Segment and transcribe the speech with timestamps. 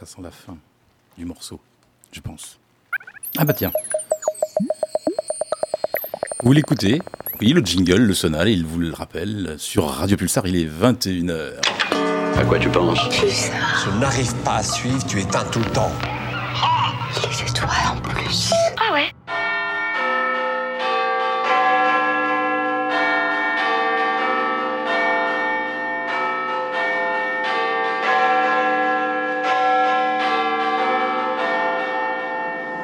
[0.00, 0.56] Ça sent la fin
[1.18, 1.60] du morceau,
[2.10, 2.58] je pense.
[3.36, 3.70] Ah bah tiens.
[6.42, 7.02] Vous l'écoutez
[7.38, 11.52] Oui, le jingle, le sonal, il vous le rappelle, sur Radio Pulsar, il est 21h.
[12.34, 12.98] À quoi tu penses?
[13.10, 13.84] Pulsar.
[13.84, 15.92] Je n'arrive pas à suivre, tu éteins tout le temps.
[17.28, 18.52] Les étoiles en plus.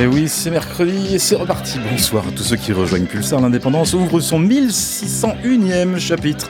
[0.00, 1.80] Et oui, c'est mercredi et c'est reparti.
[1.90, 3.40] Bonsoir à tous ceux qui rejoignent Pulsar.
[3.40, 6.48] L'indépendance ouvre son 1601e chapitre.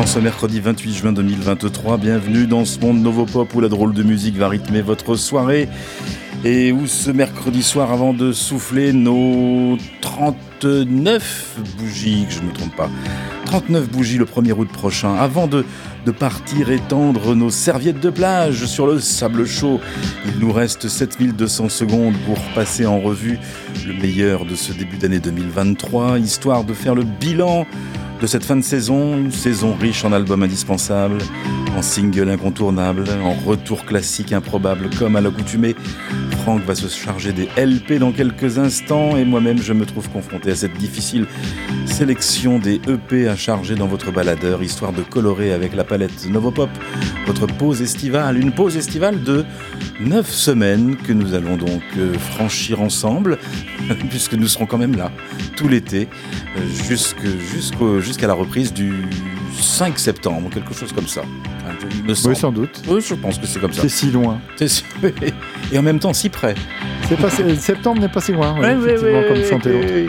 [0.00, 4.02] En ce mercredi 28 juin 2023, bienvenue dans ce monde Novopop où la drôle de
[4.02, 5.68] musique va rythmer votre soirée.
[6.44, 12.52] Et où ce mercredi soir, avant de souffler nos 39 bougies, que je ne me
[12.52, 12.90] trompe pas,
[13.44, 15.64] 39 bougies le 1er août prochain, avant de,
[16.04, 19.80] de partir étendre nos serviettes de plage sur le sable chaud,
[20.26, 23.38] il nous reste 7200 secondes pour passer en revue
[23.86, 27.66] le meilleur de ce début d'année 2023, histoire de faire le bilan
[28.20, 31.18] de cette fin de saison, saison riche en albums indispensables,
[31.76, 35.74] en singles incontournables, en retours classiques improbables comme à l'accoutumée.
[36.42, 40.50] Franck va se charger des LP dans quelques instants et moi-même je me trouve confronté
[40.50, 41.26] à cette difficile
[41.84, 46.70] sélection des EP à charger dans votre baladeur, histoire de colorer avec la palette Novopop
[47.26, 48.38] votre pause estivale.
[48.38, 49.44] Une pause estivale de
[50.00, 53.38] 9 semaines que nous allons donc euh, franchir ensemble,
[54.10, 55.12] puisque nous serons quand même là
[55.56, 56.08] tout l'été,
[56.56, 58.92] euh, jusqu'à la reprise du
[59.58, 61.22] 5 septembre, quelque chose comme ça.
[61.98, 62.34] Il me semble.
[62.34, 62.82] Oui, sans doute.
[62.88, 63.82] Oui, je pense que c'est comme ça.
[63.82, 64.40] C'est si loin.
[64.56, 64.84] C'est si-
[65.72, 66.54] Et en même temps, si près.
[67.08, 69.72] C'est pas, septembre n'est pas si loin, oui, Ouais, ouais, effectivement, ouais, comme ouais, chantait
[69.72, 69.92] l'autre.
[69.94, 70.06] ouais.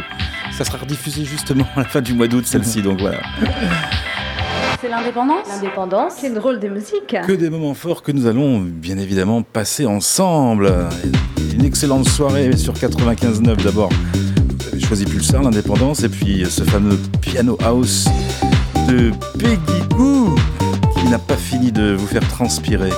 [0.58, 3.20] Ça sera rediffusé justement à la fin du mois d'août, celle-ci, donc voilà.
[4.82, 7.16] C'est l'indépendance L'indépendance, c'est drôle de musique.
[7.28, 10.74] Que des moments forts que nous allons bien évidemment passer ensemble.
[11.54, 13.90] Une excellente soirée sur 95.9 d'abord.
[14.16, 18.08] Vous avez choisi Pulsar, l'indépendance, et puis ce fameux piano house
[18.91, 20.35] de Peggy Goo
[20.97, 22.90] qui n'a pas fini de vous faire transpirer.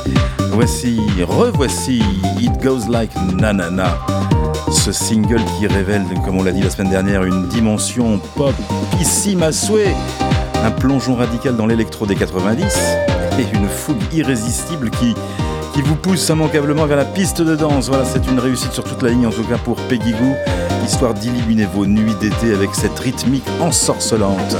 [0.51, 2.01] Voici, revoici
[2.39, 3.99] It Goes Like Nanana.
[4.71, 8.55] Ce single qui révèle, comme on l'a dit la semaine dernière, une dimension pop
[9.37, 9.95] ma souhait.
[10.63, 12.63] Un plongeon radical dans l'électro des 90
[13.37, 15.13] et une fougue irrésistible qui,
[15.73, 17.89] qui vous pousse immanquablement vers la piste de danse.
[17.89, 20.33] Voilà, c'est une réussite sur toute la ligne, en tout cas pour Peggy Goo,
[20.85, 24.55] histoire d'illuminer vos nuits d'été avec cette rythmique ensorcelante.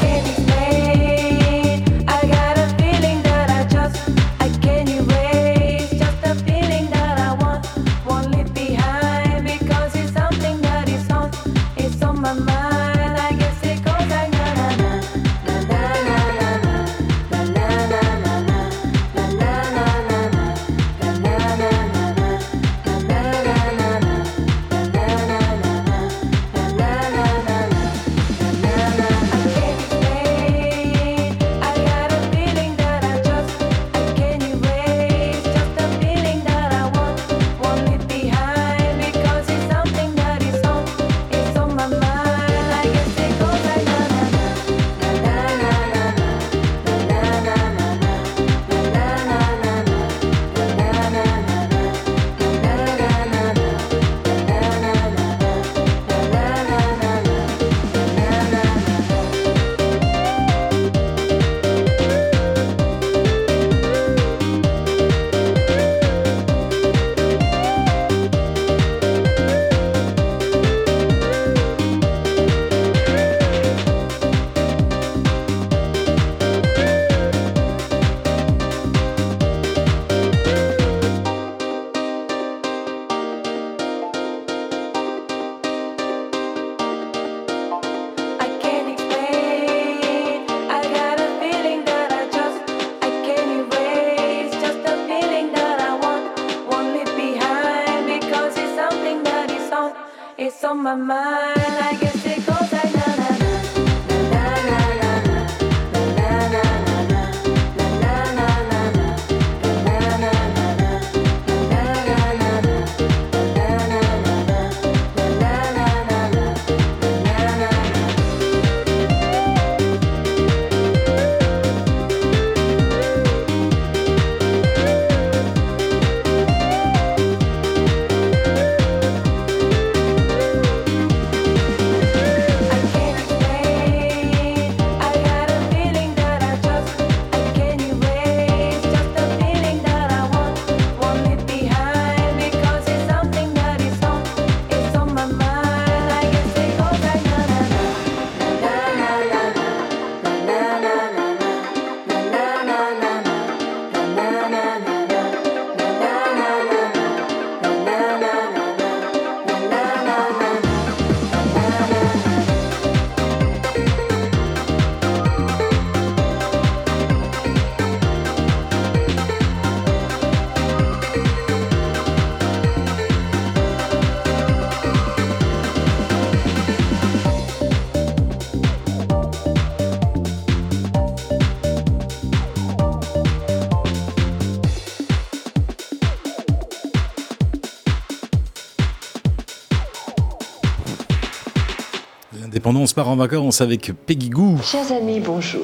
[192.74, 194.58] Indépendance part en vacances avec Peggy Goo.
[194.64, 195.62] Chers amis, bonjour.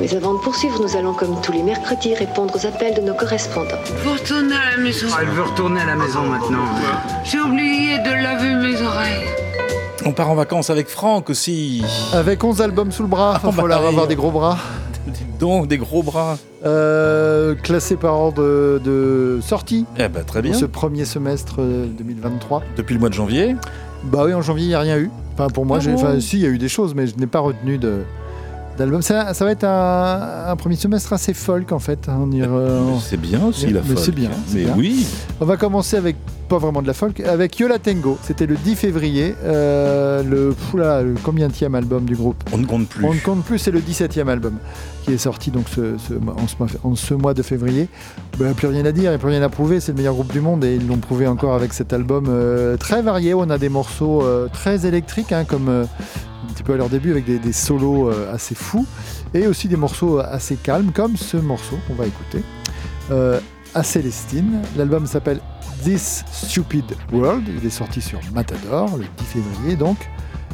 [0.00, 3.14] Mais avant de poursuivre, nous allons, comme tous les mercredis, répondre aux appels de nos
[3.14, 3.70] correspondants.
[4.04, 5.06] Vous retournez à la maison.
[5.20, 6.64] Elle veut retourner à la maison maintenant.
[7.24, 9.24] J'ai oublié de laver mes oreilles.
[10.04, 11.82] On part en vacances avec Franck aussi.
[12.12, 14.58] Avec 11 albums sous le bras, il Oh, va bah, avoir des gros bras.
[15.06, 16.36] Dites donc, des gros bras.
[16.66, 20.50] Euh, classé par ordre de, de sortie Eh ben, très bien.
[20.52, 22.62] pour ce premier semestre euh, 2023.
[22.76, 23.56] Depuis le mois de janvier.
[24.02, 25.10] Bah oui, en janvier, il n'y a rien eu.
[25.34, 27.26] Enfin, pour moi, Ah enfin, si, il y a eu des choses, mais je n'ai
[27.26, 28.02] pas retenu de
[28.78, 29.02] d'album.
[29.02, 32.08] Ça, ça va être un, un premier semestre assez folk, en fait.
[32.08, 33.98] On, y re- on- C'est bien aussi la Mais folk.
[33.98, 34.42] c'est bien, hein.
[34.52, 34.74] Mais bien.
[34.76, 35.06] oui.
[35.40, 38.18] on va commencer avec, pas vraiment de la folk, avec Yola Tango.
[38.22, 42.88] C'était le 10 février, euh, le, oula, le combienième album du groupe On ne compte
[42.88, 43.04] plus.
[43.04, 44.58] On ne compte plus, c'est le 17e album
[45.04, 45.94] qui est sorti donc ce,
[46.26, 47.88] en, ce mois, en ce mois de février.
[48.38, 49.92] Il n'y a plus rien à dire, il n'y a plus rien à prouver, c'est
[49.92, 53.02] le meilleur groupe du monde et ils l'ont prouvé encore avec cet album euh, très
[53.02, 53.34] varié.
[53.34, 57.10] On a des morceaux euh, très électriques, hein, comme un petit peu à leur début,
[57.10, 58.86] avec des, des solos assez fous
[59.34, 62.42] et aussi des morceaux assez calmes, comme ce morceau qu'on va écouter.
[63.10, 63.40] Euh,
[63.74, 64.60] à Célestine.
[64.76, 65.40] L'album s'appelle
[65.82, 67.44] This Stupid World.
[67.60, 69.96] Il est sorti sur Matador le 10 février donc.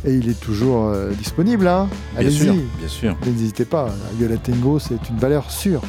[0.06, 1.68] Et il est toujours euh, disponible.
[1.68, 1.86] Hein.
[2.18, 3.16] Bien sûr, Allez-y, bien sûr.
[3.26, 5.82] N'hésitez pas, Yola Tango, c'est une valeur sûre.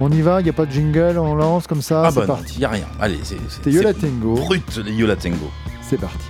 [0.00, 2.20] On y va, il n'y a pas de jingle, on lance comme ça, Ah c'est
[2.20, 2.54] bah parti.
[2.54, 2.86] il n'y a rien.
[3.00, 5.48] Allez, c'est C'était Yola Tango, Brut, les Yola Tango.
[5.82, 6.24] c'est parti.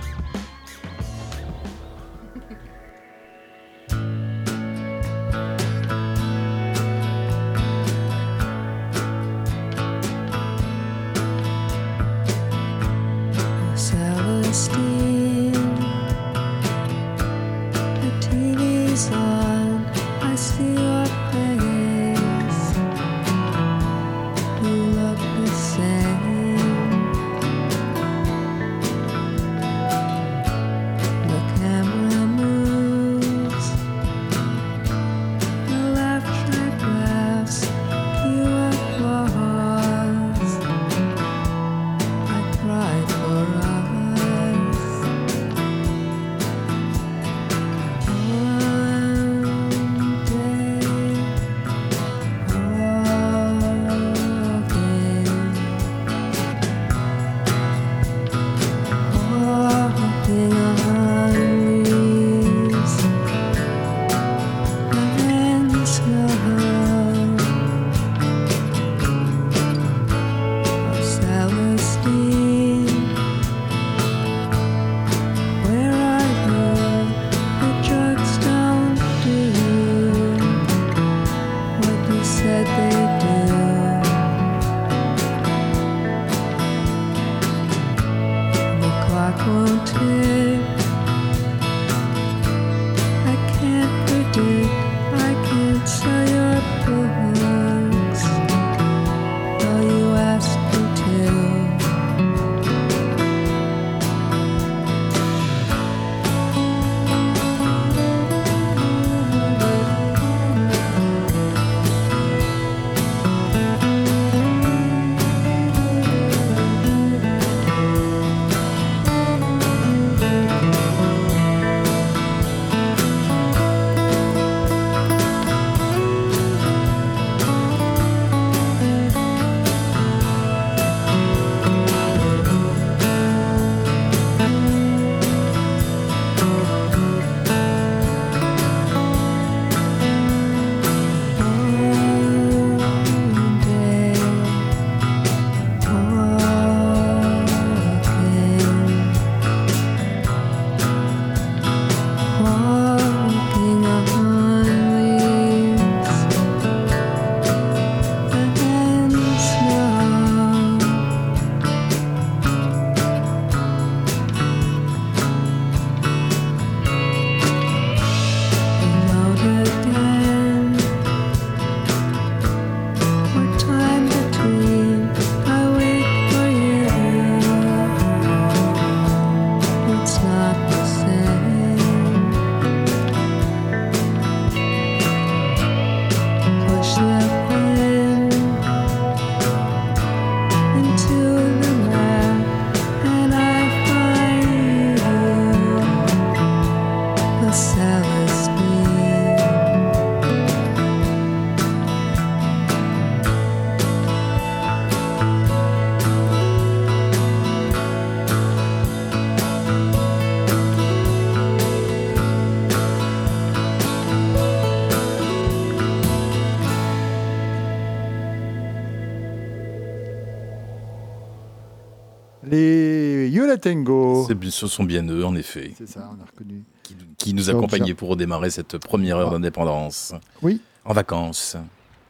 [223.57, 224.25] Bullet and Go.
[224.27, 226.63] C'est bi- Ce sont bien eux, en effet, C'est ça, on a reconnu.
[226.83, 229.33] qui, qui nous accompagnaient pour redémarrer cette première heure Ah.
[229.35, 230.13] d'indépendance.
[230.41, 230.61] Oui.
[230.85, 231.55] En vacances.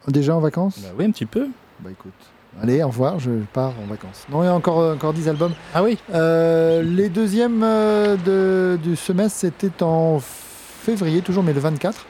[0.08, 1.48] Déjà en vacances Bah oui, un petit peu.
[1.82, 2.14] Bah écoute.
[2.62, 4.26] Allez, au revoir, je pars en vacances.
[4.32, 5.54] Non, il y a encore, encore 10 albums.
[5.74, 11.60] Ah oui Euh, les deuxièmes euh, de- du semestre, c'était en février, toujours, mais le
[11.60, 12.06] 24.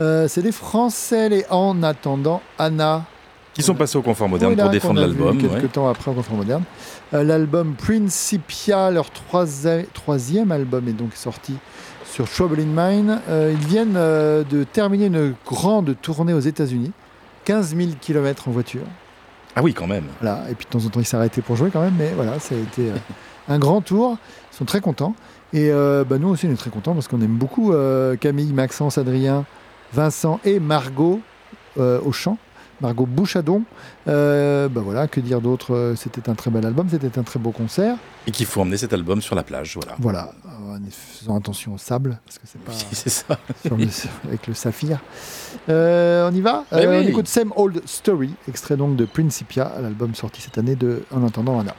[0.00, 3.04] Euh, c'est des Français, les En attendant Anna.
[3.54, 5.36] Qui sont passés au confort moderne Voilà, pour défendre l'album.
[5.38, 5.68] Quelques ouais.
[5.68, 6.62] temps après au confort moderne.
[7.12, 11.56] Euh, L'album Principia, leur troisi- troisième album, est donc sorti
[12.06, 13.18] sur Trouble in Mind.
[13.28, 16.92] Euh, ils viennent euh, de terminer une grande tournée aux États-Unis.
[17.44, 18.82] 15 000 km en voiture.
[19.54, 20.04] Ah oui, quand même.
[20.20, 20.44] Voilà.
[20.50, 22.54] Et puis de temps en temps, ils s'arrêtaient pour jouer quand même, mais voilà, ça
[22.54, 22.90] a été
[23.48, 24.16] un grand tour.
[24.52, 25.14] Ils sont très contents.
[25.52, 27.74] Et bah, nous aussi, on est très contents parce qu'on aime beaucoup
[28.20, 29.44] Camille, Maxence, Adrien,
[29.92, 31.20] Vincent et Margot
[31.78, 32.38] au chant.
[32.82, 33.62] Margot Bouchadon.
[34.08, 35.74] Euh, bah voilà, que dire d'autre?
[35.74, 37.96] Euh, C'était un très bel album, c'était un très beau concert.
[38.26, 39.94] Et qu'il faut emmener cet album sur la plage, voilà.
[39.98, 43.38] Voilà, en faisant attention au sable, parce que c'est pas Oui, c'est ça.
[43.64, 45.00] le- avec le saphir.
[45.68, 46.64] Euh, on y va?
[46.72, 47.04] Euh, oui.
[47.06, 51.24] On écoute Same Old Story, extrait donc de Principia, l'album sorti cette année de En
[51.26, 51.74] attendant Anna.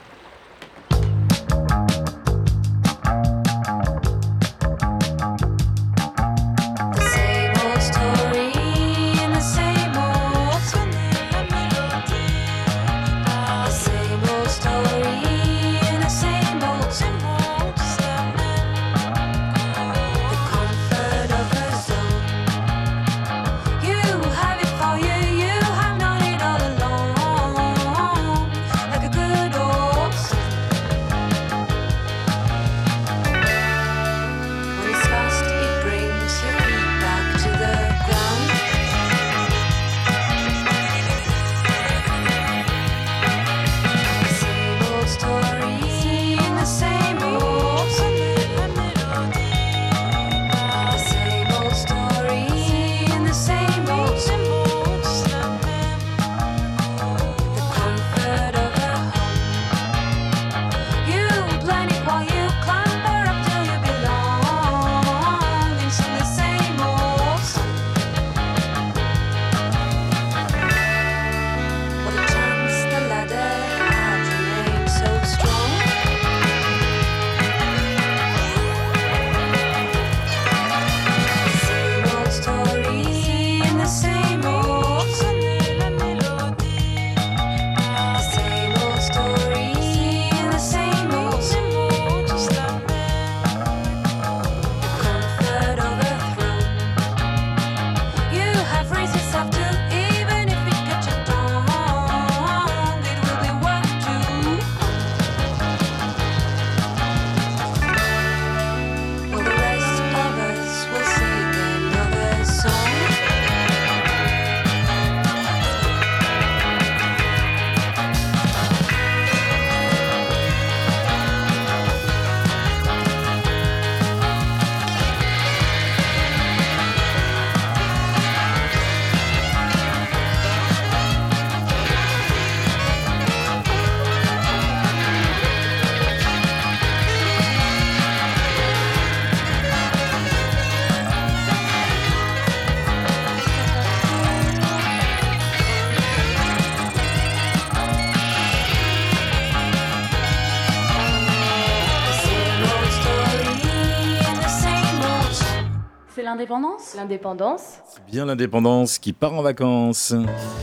[156.44, 157.78] L'indépendance L'indépendance.
[157.88, 160.14] C'est bien l'indépendance qui part en vacances.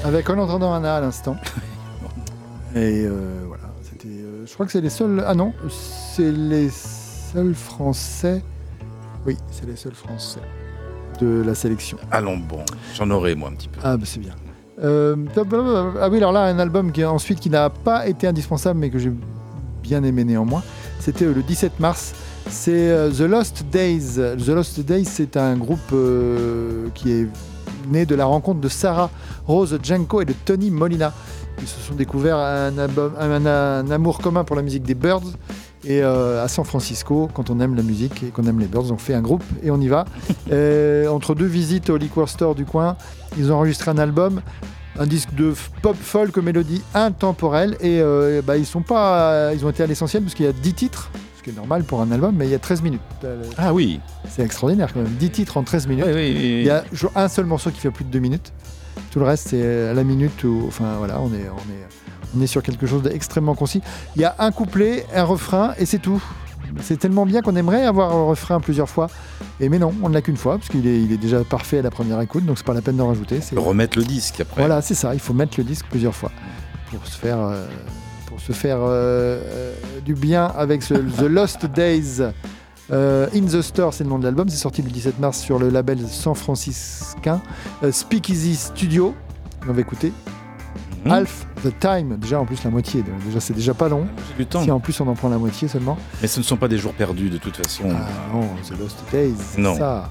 [0.06, 1.36] Avec En entendant Anna à l'instant.
[2.76, 4.08] Et euh, voilà, c'était.
[4.08, 5.24] euh, je crois que c'est les seuls.
[5.26, 8.44] Ah non, c'est les seuls Français.
[9.26, 10.40] Oui, c'est les seuls Français
[11.20, 11.98] de la sélection.
[12.12, 13.80] Allons bon, j'en aurai moi un petit peu.
[13.84, 14.34] Ah, bah, c'est bien.
[14.84, 15.16] Euh,
[16.00, 19.00] ah oui, alors là, un album qui ensuite qui n'a pas été indispensable, mais que
[19.00, 19.12] j'ai
[19.82, 20.64] bien aimé néanmoins.
[21.00, 22.14] C'était euh, le 17 mars.
[22.52, 24.16] C'est euh, The Lost Days.
[24.18, 27.28] The Lost Days, c'est un groupe euh, qui est
[27.90, 29.10] né de la rencontre de Sarah
[29.48, 31.14] Rose Janko et de Tony Molina.
[31.62, 35.24] Ils se sont découverts un, album- un- un amour commun pour la musique des Birds.
[35.84, 38.92] Et euh, à San Francisco, quand on aime la musique et qu'on aime les Birds,
[38.92, 40.06] on fait un groupe et on y va.
[41.10, 42.98] Entre deux visites au liquor store du coin,
[43.38, 44.42] ils ont enregistré un album,
[45.00, 47.78] un disque de pop folk mélodie intemporelle.
[47.80, 50.54] Et euh, bah, ils sont pas, ils ont été à l'essentiel parce qu'il y a
[50.54, 51.10] 10 titres
[51.42, 53.02] ce qui est normal pour un album, mais il y a 13 minutes.
[53.58, 54.00] Ah oui.
[54.30, 55.12] C'est extraordinaire quand même.
[55.14, 56.06] 10 titres en 13 minutes.
[56.08, 56.58] Oui, oui, oui.
[56.62, 56.84] Il y a
[57.16, 58.54] un seul morceau qui fait plus de 2 minutes.
[59.10, 60.44] Tout le reste, c'est à la minute.
[60.44, 63.82] Ou, enfin voilà, on est, on, est, on est sur quelque chose d'extrêmement concis.
[64.16, 66.22] Il y a un couplet, un refrain, et c'est tout.
[66.80, 69.08] C'est tellement bien qu'on aimerait avoir un refrain plusieurs fois.
[69.60, 71.80] Et mais non, on ne l'a qu'une fois, parce qu'il est, il est déjà parfait
[71.80, 73.42] à la première écoute, donc c'est pas la peine d'en rajouter.
[73.42, 74.62] C'est- Remettre le disque après.
[74.62, 75.14] Voilà, c'est ça.
[75.16, 76.32] Il faut mettre le disque plusieurs fois
[76.92, 77.66] pour se faire, euh,
[78.52, 79.74] se faire euh, euh,
[80.06, 82.22] du bien avec ce, The Lost Days.
[82.92, 84.50] Euh, In the Store, c'est le nom de l'album.
[84.50, 87.42] C'est sorti le 17 mars sur le label San Franciscain
[87.84, 89.16] euh, Speakeasy Studio.
[89.68, 90.12] On va écouter
[91.06, 91.12] Mhm.
[91.12, 92.18] Half the Time.
[92.18, 93.04] Déjà, en plus, la moitié.
[93.26, 94.06] Déjà, c'est déjà pas long.
[94.38, 94.64] Du temps.
[94.64, 95.98] Si en plus on en prend la moitié seulement.
[96.22, 97.86] Mais ce ne sont pas des jours perdus de toute façon.
[97.90, 99.34] Ah non, The Lost Days.
[99.58, 99.76] Non.
[99.76, 100.10] Ça.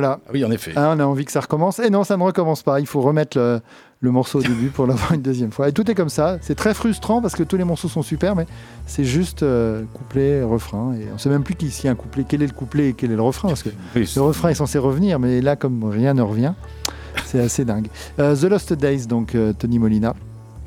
[0.00, 0.20] Voilà.
[0.26, 0.72] Ah oui, en effet.
[0.76, 1.78] Hein, on a envie que ça recommence.
[1.78, 2.80] Et non, ça ne recommence pas.
[2.80, 3.60] Il faut remettre le,
[4.00, 5.68] le morceau au début pour l'avoir une deuxième fois.
[5.70, 6.36] Et tout est comme ça.
[6.42, 8.44] C'est très frustrant parce que tous les morceaux sont super, mais
[8.86, 10.92] c'est juste euh, couplet, refrain.
[10.94, 12.52] Et on ne sait même plus qui s'il y a un couplet, quel est le
[12.52, 13.48] couplet et quel est le refrain.
[13.48, 16.52] Parce que Oui, le refrain est censé revenir, mais là, comme rien ne revient,
[17.24, 17.88] c'est assez dingue.
[18.18, 20.14] Euh, The Lost Days, donc euh, Tony Molina.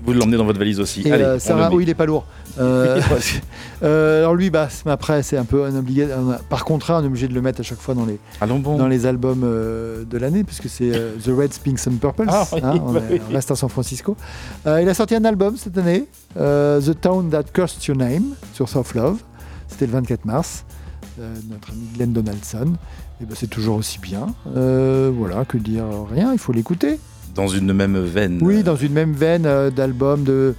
[0.04, 1.02] Vous l'emmenez dans votre valise aussi.
[1.06, 2.26] Et Allez, euh, Sarah, oui, il est pas lourd.
[2.60, 3.02] Euh,
[3.84, 6.08] euh, alors lui, bah, après, c'est un peu un obligé.
[6.50, 8.20] Par contrat, on est obligé de le mettre à chaque fois dans les,
[8.60, 8.78] bon.
[8.78, 12.26] dans les albums euh, de l'année, puisque c'est The Reds, Pinks and Purples.
[12.28, 14.16] Ah, oui, on, bah est- on reste à San Francisco.
[14.66, 18.96] Il a sorti un album cette année, The Town That Cursed Your Name, sur Soft
[18.96, 19.18] Love.
[19.68, 20.66] C'était le 24 mars.
[21.50, 22.74] Notre ami Glenn Donaldson.
[23.22, 24.28] Et ben, c'est toujours aussi bien.
[24.46, 27.00] Voilà, que dire Rien, il faut l'écouter.
[27.40, 28.40] Dans une même veine.
[28.42, 30.56] Oui, dans une même veine euh, d'albums de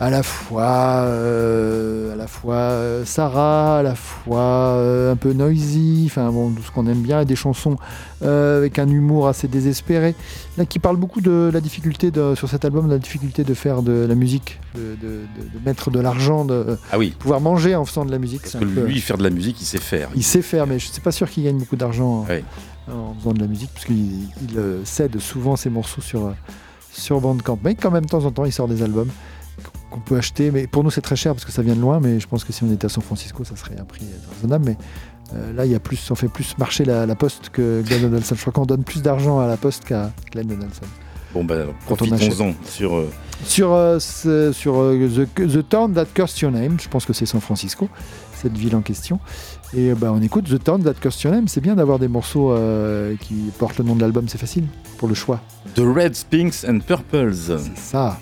[0.00, 6.04] à la fois euh, à la fois euh, Sarah, à la fois un peu noisy,
[6.06, 7.76] enfin bon, tout ce qu'on aime bien, et des chansons
[8.22, 10.14] avec un humour assez désespéré.
[10.56, 13.52] Là, qui parle beaucoup de la difficulté de, sur cet album, de la difficulté de
[13.54, 17.14] faire de la musique, de, de- de- de mettre de l'argent, de Ah oui.
[17.18, 18.42] pouvoir manger en faisant de la musique.
[18.42, 20.08] Parce que peu- lui, faire de la musique, il sait faire.
[20.16, 22.36] il sait faire, mais je ne suis pas sûr qu'il gagne beaucoup d'argent Oui.
[22.90, 26.32] En faisant de la musique, parce qu'il il, euh, cède souvent ses morceaux sur, euh,
[26.92, 27.58] sur Bandcamp.
[27.64, 29.08] Mais quand même, de temps en temps, il sort des albums
[29.90, 30.50] qu'on peut acheter.
[30.50, 32.00] Mais pour nous, c'est très cher parce que ça vient de loin.
[32.00, 34.64] Mais je pense que si on était à San Francisco, ça serait un prix raisonnable.
[34.66, 34.76] Mais
[35.34, 38.02] euh, là, il y a plus, on fait plus marcher la, la poste que Glenn
[38.02, 38.34] Donaldson.
[38.34, 40.86] Je crois qu'on donne plus d'argent à la poste qu'à Glenn Donaldson.
[41.32, 42.94] Bon, ben, Quand on profitons-en sur.
[42.94, 43.08] euh,
[43.44, 44.52] Sur, euh, euh,
[45.26, 47.88] the, the Town That Cursed Your Name, je pense que c'est San Francisco,
[48.44, 49.20] cette ville en question.
[49.74, 51.48] Et bah, on écoute The Town That Your Name.
[51.48, 54.64] C'est bien d'avoir des morceaux euh, qui portent le nom de l'album, c'est facile
[54.98, 55.40] pour le choix.
[55.74, 57.58] The Reds, Pinks and Purples.
[57.74, 58.18] Ça.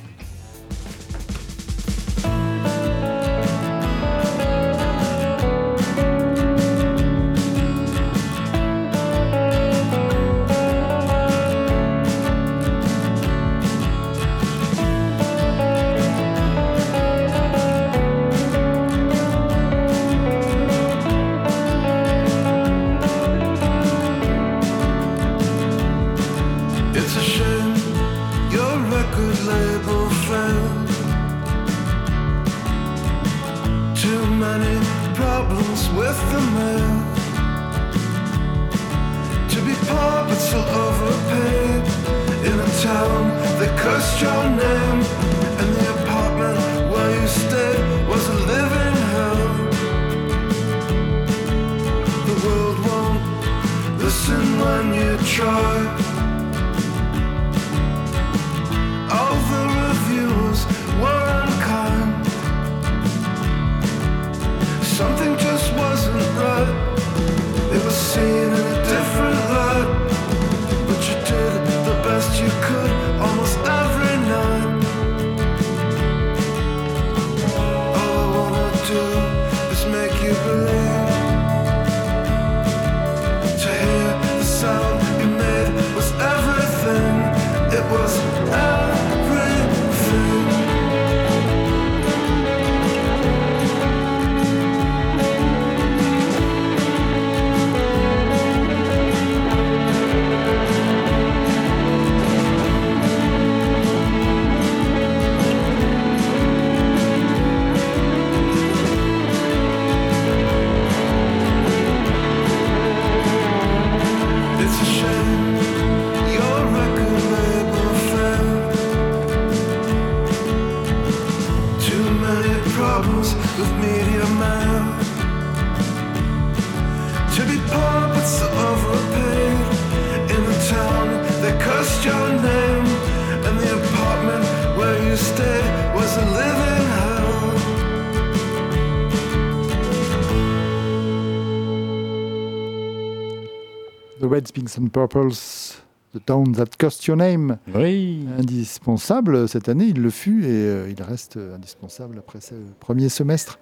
[144.62, 145.82] Pinks and Purples,
[146.14, 147.58] The Town That Cursed Your Name.
[147.74, 148.26] Oui.
[148.38, 153.08] Indispensable cette année, il le fut et euh, il reste euh, indispensable après ce premier
[153.08, 153.58] semestre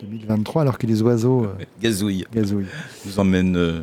[0.00, 2.24] 2023, alors que les oiseaux euh, Gazouille.
[2.34, 2.66] gazouillent.
[3.06, 3.82] nous emmène, euh,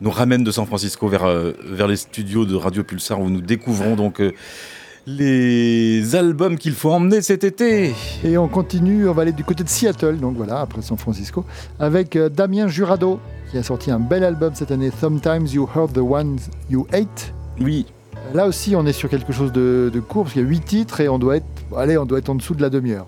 [0.00, 3.40] nous ramène de San Francisco vers, euh, vers les studios de Radio Pulsar où nous
[3.40, 4.32] découvrons donc euh,
[5.16, 7.94] les albums qu'il faut emmener cet été.
[8.24, 11.44] Et on continue, on va aller du côté de Seattle, donc voilà, après San Francisco,
[11.78, 13.20] avec euh, Damien Jurado,
[13.50, 16.38] qui a sorti un bel album cette année, Sometimes You Heard the Ones
[16.70, 17.32] You Hate.
[17.60, 17.86] Oui.
[18.34, 20.64] Là aussi, on est sur quelque chose de, de court, parce qu'il y a 8
[20.64, 21.46] titres et on doit être,
[21.76, 23.06] allez, on doit être en dessous de la demi-heure.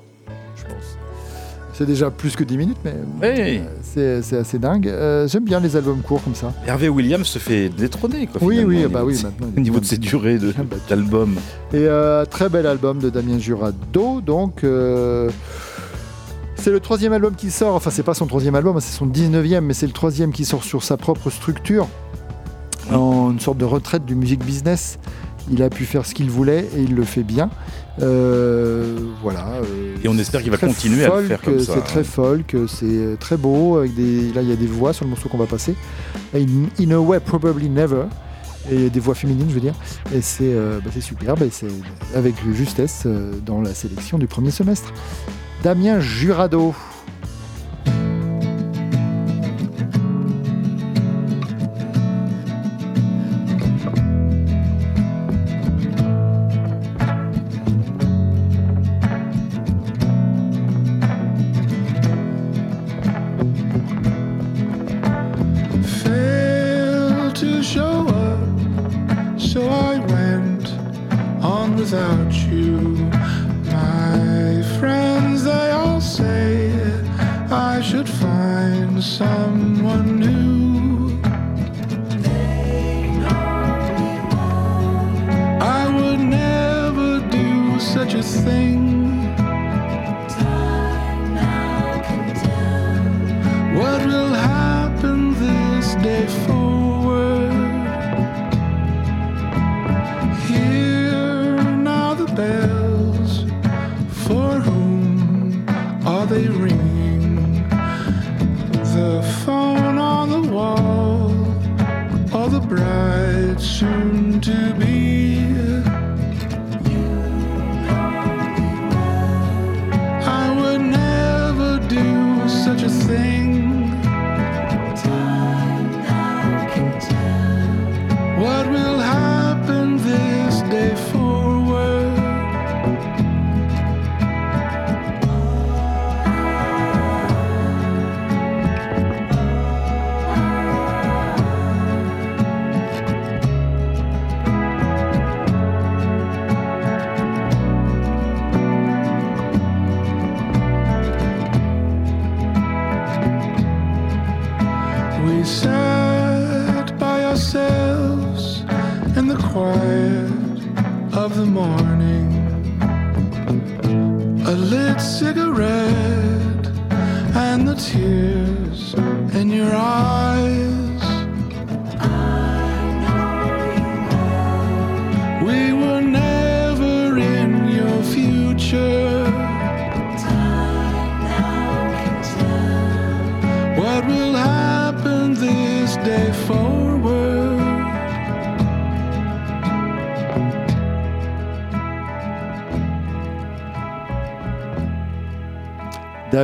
[1.83, 4.87] C'est déjà plus que 10 minutes, mais euh, c'est assez dingue.
[4.87, 6.53] Euh, J'aime bien les albums courts comme ça.
[6.65, 8.29] Hervé Williams se fait détrôner.
[8.29, 10.83] Quoi, Oui, oui, au bah niveau oui, Au niveau de ses durées bien battu.
[10.89, 11.35] d'albums.
[11.73, 14.21] Et euh, très bel album de Damien Jurado.
[14.21, 15.29] Donc, euh,
[16.55, 17.75] c'est le troisième album qui sort.
[17.75, 20.63] Enfin, c'est pas son troisième album, c'est son 19e, mais c'est le troisième qui sort
[20.63, 21.89] sur sa propre structure,
[22.93, 25.01] en une sorte de retraite du music business.
[25.51, 27.51] Il a pu faire ce qu'il voulait et il le fait bien.
[28.01, 29.47] Euh, voilà.
[29.63, 31.75] euh, Et on espère qu'il va continuer à le faire comme ça.
[31.75, 33.79] C'est très folk, c'est très beau.
[33.79, 34.33] Avec des...
[34.33, 35.75] Là, il y a des voix sur le morceau qu'on va passer.
[36.35, 36.47] In,
[36.81, 38.05] in a way, probably never.
[38.71, 39.75] Et des voix féminines, je veux dire.
[40.15, 41.43] Et c'est euh, bah, superbe.
[41.43, 41.67] Et c'est
[42.15, 44.93] avec justesse euh, dans la sélection du premier semestre.
[45.63, 46.75] Damien Jurado.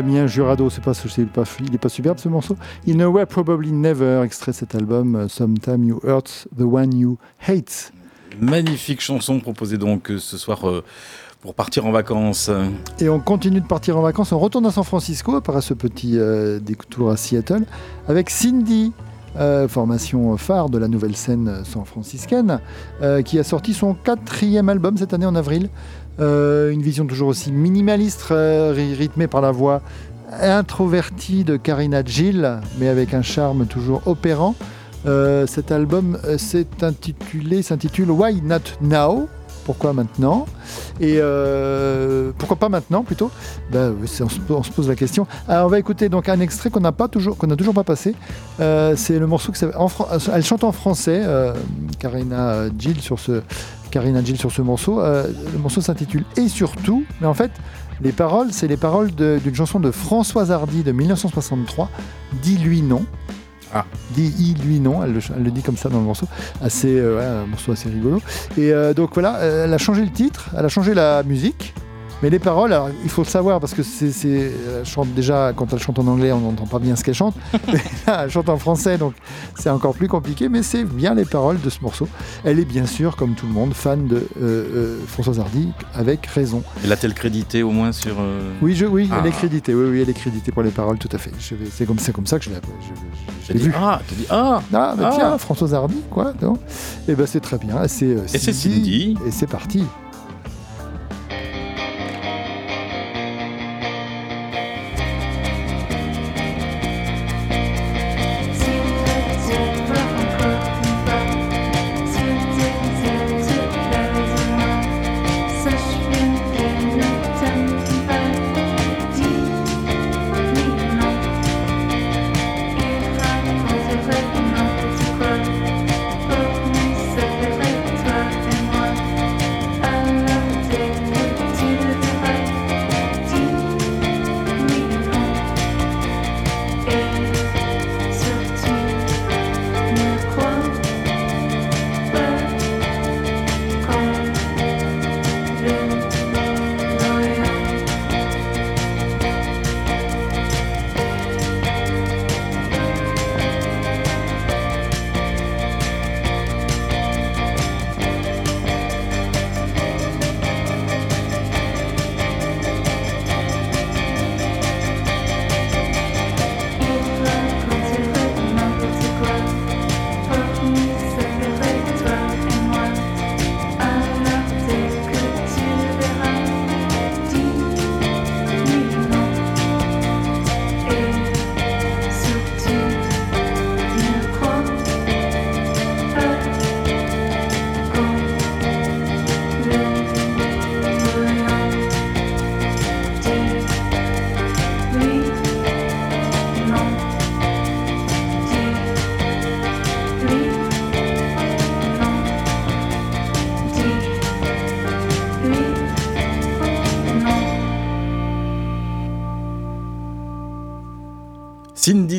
[0.03, 0.93] Damien Jurado, c'est pas,
[1.61, 2.57] il est pas superbe ce morceau.
[2.89, 6.97] In a way, probably never, extrait de cet album, euh, Sometime You Hurt the One
[6.97, 7.93] You Hate.
[8.41, 10.85] Magnifique chanson proposée donc euh, ce soir euh,
[11.41, 12.49] pour partir en vacances.
[13.01, 14.31] Et on continue de partir en vacances.
[14.31, 17.65] On retourne à San Francisco après ce petit euh, détour à Seattle
[18.07, 18.93] avec Cindy,
[19.37, 22.61] euh, formation phare de la nouvelle scène san-franciscaine,
[23.03, 25.71] euh, qui a sorti son quatrième album cette année en avril.
[26.21, 29.81] Euh, une vision toujours aussi minimaliste, euh, ry- rythmée par la voix
[30.41, 34.55] introvertie de Karina Gill, mais avec un charme toujours opérant.
[35.07, 36.19] Euh, cet album
[37.63, 39.29] s'intitule Why Not Now?
[39.69, 40.47] Pourquoi maintenant
[40.99, 43.31] Et euh, pourquoi pas maintenant plutôt
[43.71, 45.27] Ben, on, se, pose la question.
[45.47, 48.15] Alors, on va écouter donc un extrait qu'on n'a pas toujours, qu'on toujours pas passé.
[48.61, 49.59] Euh, c'est le morceau que
[49.91, 51.53] fran- elle chante en français, euh,
[51.99, 55.03] Karina Gill sur ce morceau.
[55.03, 57.51] Euh, le morceau s'intitule Et surtout, mais en fait,
[58.01, 61.91] les paroles, c'est les paroles d'une chanson de Françoise Hardy de 1963,
[62.43, 63.05] Dis-lui non.
[63.75, 63.85] Ah.
[64.17, 65.03] Il, lui, non.
[65.03, 66.27] Elle le, dit comme ça dans le morceau.
[66.85, 68.21] Euh, un morceau assez rigolo.
[68.57, 71.75] Et euh, donc voilà, euh, elle a changé le titre, elle a changé la musique.
[72.21, 74.51] Mais les paroles, alors, il faut le savoir parce que c'est, c'est-
[74.81, 77.37] elle chante déjà quand elle chante en anglais, on n'entend pas bien ce qu'elle chante.
[78.09, 79.15] Là, elle chante en français, donc
[79.57, 80.49] c'est encore plus compliqué.
[80.49, 82.09] Mais c'est bien les paroles de ce morceau.
[82.45, 86.27] Elle est bien sûr, comme tout le monde, fan de euh, euh, Françoise Hardy, avec
[86.27, 86.65] raison.
[86.85, 88.17] Et l'a-t-elle crédité au moins sur.
[88.19, 89.29] euh, Oui, je, oui, elle Ah.
[89.29, 89.73] est créditée.
[89.75, 91.31] Oui, oui, elle est créditée pour les paroles, tout à fait.
[91.39, 93.75] Je vais- c'est comme, c'est comme ça que je l'ai, je, je- l'ai dit vu.
[93.79, 95.11] Ah, t'as dit Ah Ah, bah Ah.
[95.15, 96.55] tiens, Françoise Hardy, quoi, non
[97.07, 97.87] Et ben c'est très bien.
[97.87, 99.17] C'est, euh, Et c'est Cindy.
[99.25, 99.85] Et c'est parti.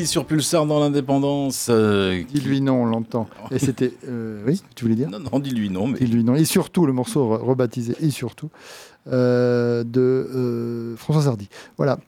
[0.06, 1.68] Sur Pulsar dans l'indépendance.
[1.70, 3.28] euh, Dis-lui non, on l'entend.
[3.50, 3.92] Et c'était.
[4.08, 5.98] euh, oui, tu voulais dire Non, non, dis-lui non, mais.
[5.98, 6.34] Dis-lui non.
[6.34, 8.50] Et surtout, le morceau re- rebaptisé, et surtout,
[9.10, 11.48] euh, de euh, François Hardy.
[11.76, 11.98] Voilà.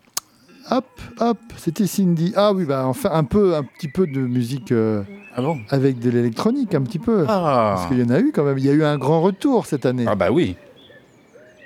[0.70, 0.86] Hop,
[1.18, 2.32] hop, c'était Cindy.
[2.36, 4.72] Ah oui, bah enfin, un peu, un petit peu de musique
[5.34, 7.24] Ah bon avec de l'électronique, un petit peu.
[7.28, 7.74] Ah.
[7.76, 8.58] Parce qu'il y en a eu quand même.
[8.58, 10.04] Il y a eu un grand retour cette année.
[10.06, 10.54] Ah bah oui.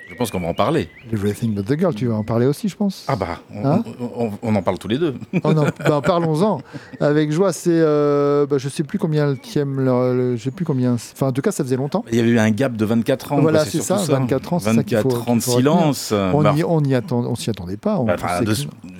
[0.09, 0.89] Je pense qu'on va en parler.
[1.11, 3.03] Everything but the girl, tu vas en parler aussi, je pense.
[3.07, 5.15] Ah bah, on, Hein on- on- on en parle tous les deux.
[5.43, 6.61] Oh non, bah, parlons-en
[6.99, 7.51] avec joie.
[7.53, 10.93] C'est, euh, bah, je sais plus combien le tième, le, je sais plus combien.
[10.93, 12.03] Enfin, en tout cas, ça faisait longtemps.
[12.11, 13.41] Il y avait eu un gap de 24 ans.
[13.41, 16.13] Voilà, c'est ça, 24 ans, c'est ça qu'il 24 faut- ans de silence.
[16.13, 17.99] On Bah, y, on y attend, on s'y attendait pas.
[18.03, 18.53] bah, enfin, de,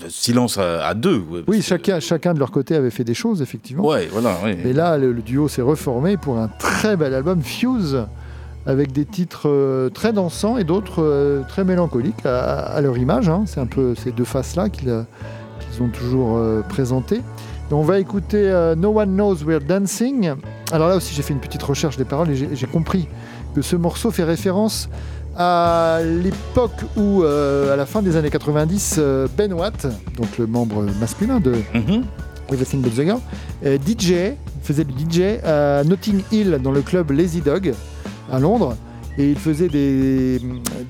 [0.09, 1.17] silence à, à deux.
[1.19, 3.85] ouais, Oui, que- chacun, chacun de leur côté avait fait des choses, effectivement.
[3.85, 4.37] Ouais, voilà.
[4.43, 4.57] ouais.
[4.65, 8.05] Et là, le, le duo s'est reformé pour un très bel album, Fuse,
[8.67, 13.30] avec des titres euh, très dansants et d'autres euh, très mélancoliques à, à leur image.
[13.30, 13.43] hein.
[13.47, 14.91] C'est un peu ces deux faces-là qu'ils
[15.82, 17.21] ont toujours euh, présentées.
[17.71, 20.34] Et on va écouter No One Knows We're Dancing.
[20.71, 23.10] Alors là aussi, j'ai fait une petite recherche des paroles et j'ai compris
[23.56, 24.88] que ce morceau fait référence
[25.38, 30.86] à l'époque où, à la fin des années 90, euh, Ben Watt, donc le membre
[30.99, 31.56] masculin de.
[32.49, 33.19] Everything But The Girl,
[33.86, 37.73] DJ, faisait du DJ à Notting Hill dans le club Lazy Dog
[38.31, 38.75] à Londres.
[39.19, 40.39] Et il faisait des,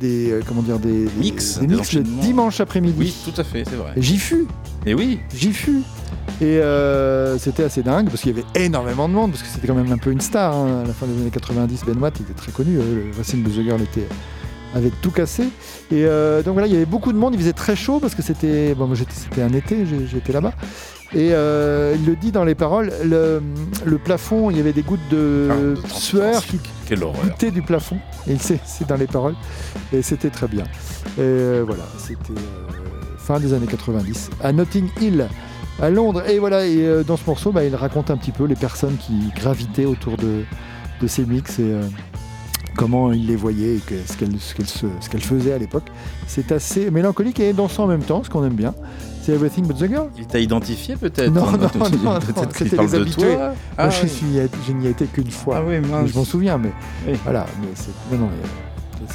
[0.02, 2.96] des euh, comment dire des Mix, des des mix le dimanche après-midi.
[3.00, 3.94] Oui, tout à fait, c'est vrai.
[3.96, 4.46] J'y fus,
[4.86, 5.82] Et oui, j'y fus.
[6.42, 9.66] Et euh, c'était assez dingue parce qu'il y avait énormément de monde parce que c'était
[9.68, 10.82] quand même un peu une star hein.
[10.84, 11.84] à la fin des années 90.
[11.88, 12.78] Ben Watt il était très connu.
[12.78, 14.08] euh, le Racing de The Girl était
[14.76, 15.44] avait tout cassé.
[15.90, 17.34] Et euh, donc voilà, il y avait beaucoup de monde.
[17.34, 20.54] Il faisait très chaud parce que c'était bon, moi, c'était un été, j'étais là-bas.
[21.14, 23.42] Et euh, il le dit dans les paroles, le,
[23.86, 26.60] le plafond, il y avait des gouttes de Ah, de sueur qui
[27.30, 27.98] goûtaient du plafond.
[28.28, 29.36] Et c'est c'est dans les paroles.
[29.94, 30.64] Et c'était très bien.
[31.18, 35.28] Et euh, voilà, c'était euh, fin des années 90 à Notting Hill,
[35.82, 36.24] à Londres.
[36.30, 38.98] Et voilà, et euh, dans ce morceau, bah, il raconte un petit peu les personnes
[38.98, 40.44] qui gravitaient autour de,
[41.02, 41.74] de ces mix et
[42.76, 45.58] comment il les voyait et que- ce qu'elles ce qu'elles se- ce qu'elles faisaient à
[45.58, 45.86] l'époque.
[46.28, 48.74] C'est assez mélancolique et dansant en même temps, ce qu'on aime bien.
[49.28, 52.70] C'était Everything But The Girl Il t'a identifié peut-être Non, non, non, non peut-être qu'il
[52.72, 53.26] parle de toi.
[53.78, 55.58] Ah, moi, je, ah n'y ai été qu'une fois.
[55.58, 56.12] Ah, oui, mince.
[56.12, 56.72] Je m'en souviens, mais
[57.26, 57.46] voilà.
[57.60, 58.30] Mais c'est, non,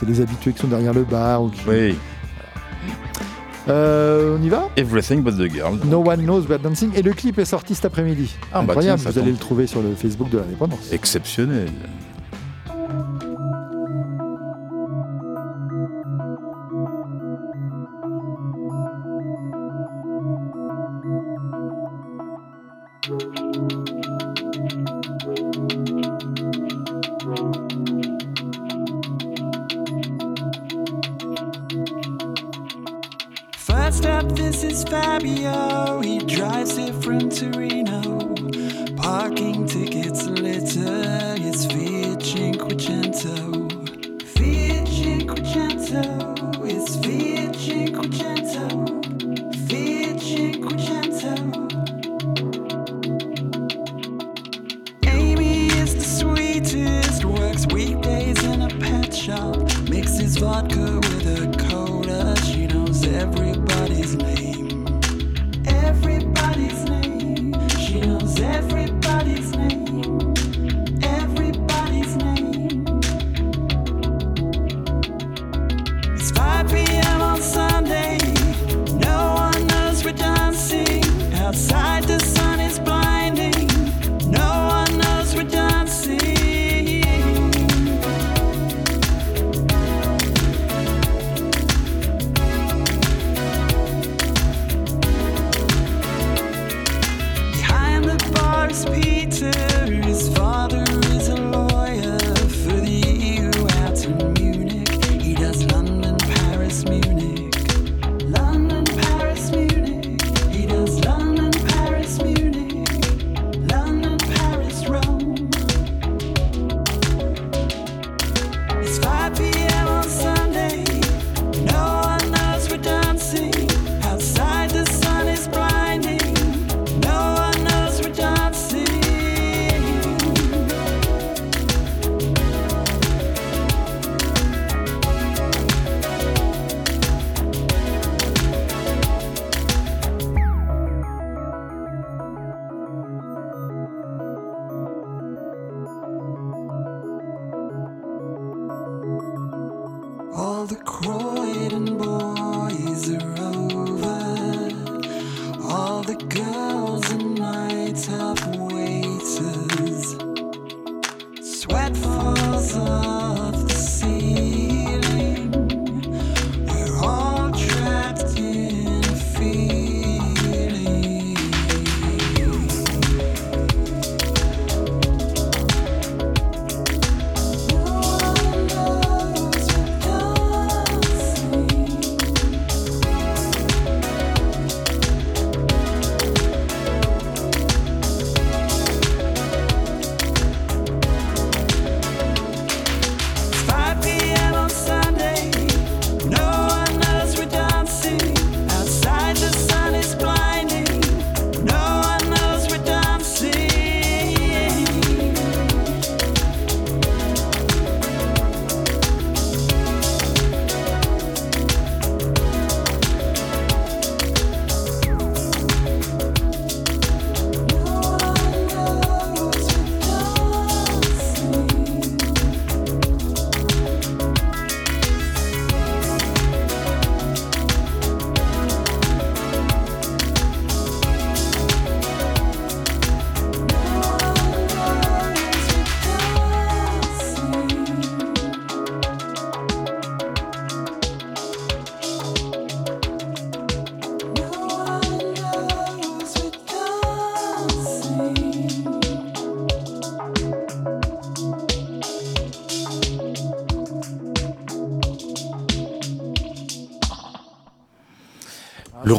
[0.06, 1.44] les habitués qui sont derrière le bar.
[1.66, 1.96] Oui.
[3.68, 4.68] Euh, on y va?
[4.76, 5.78] Everything but the girl.
[5.86, 6.90] No one knows but dancing.
[6.94, 8.34] Et le clip est sorti cet après-midi.
[8.52, 10.92] Ah, bah Incroyable, vous allez le trouver sur le Facebook de l'indépendance.
[10.92, 11.70] Exceptionnel.
[35.12, 38.01] Fabio, he drives it from Torino.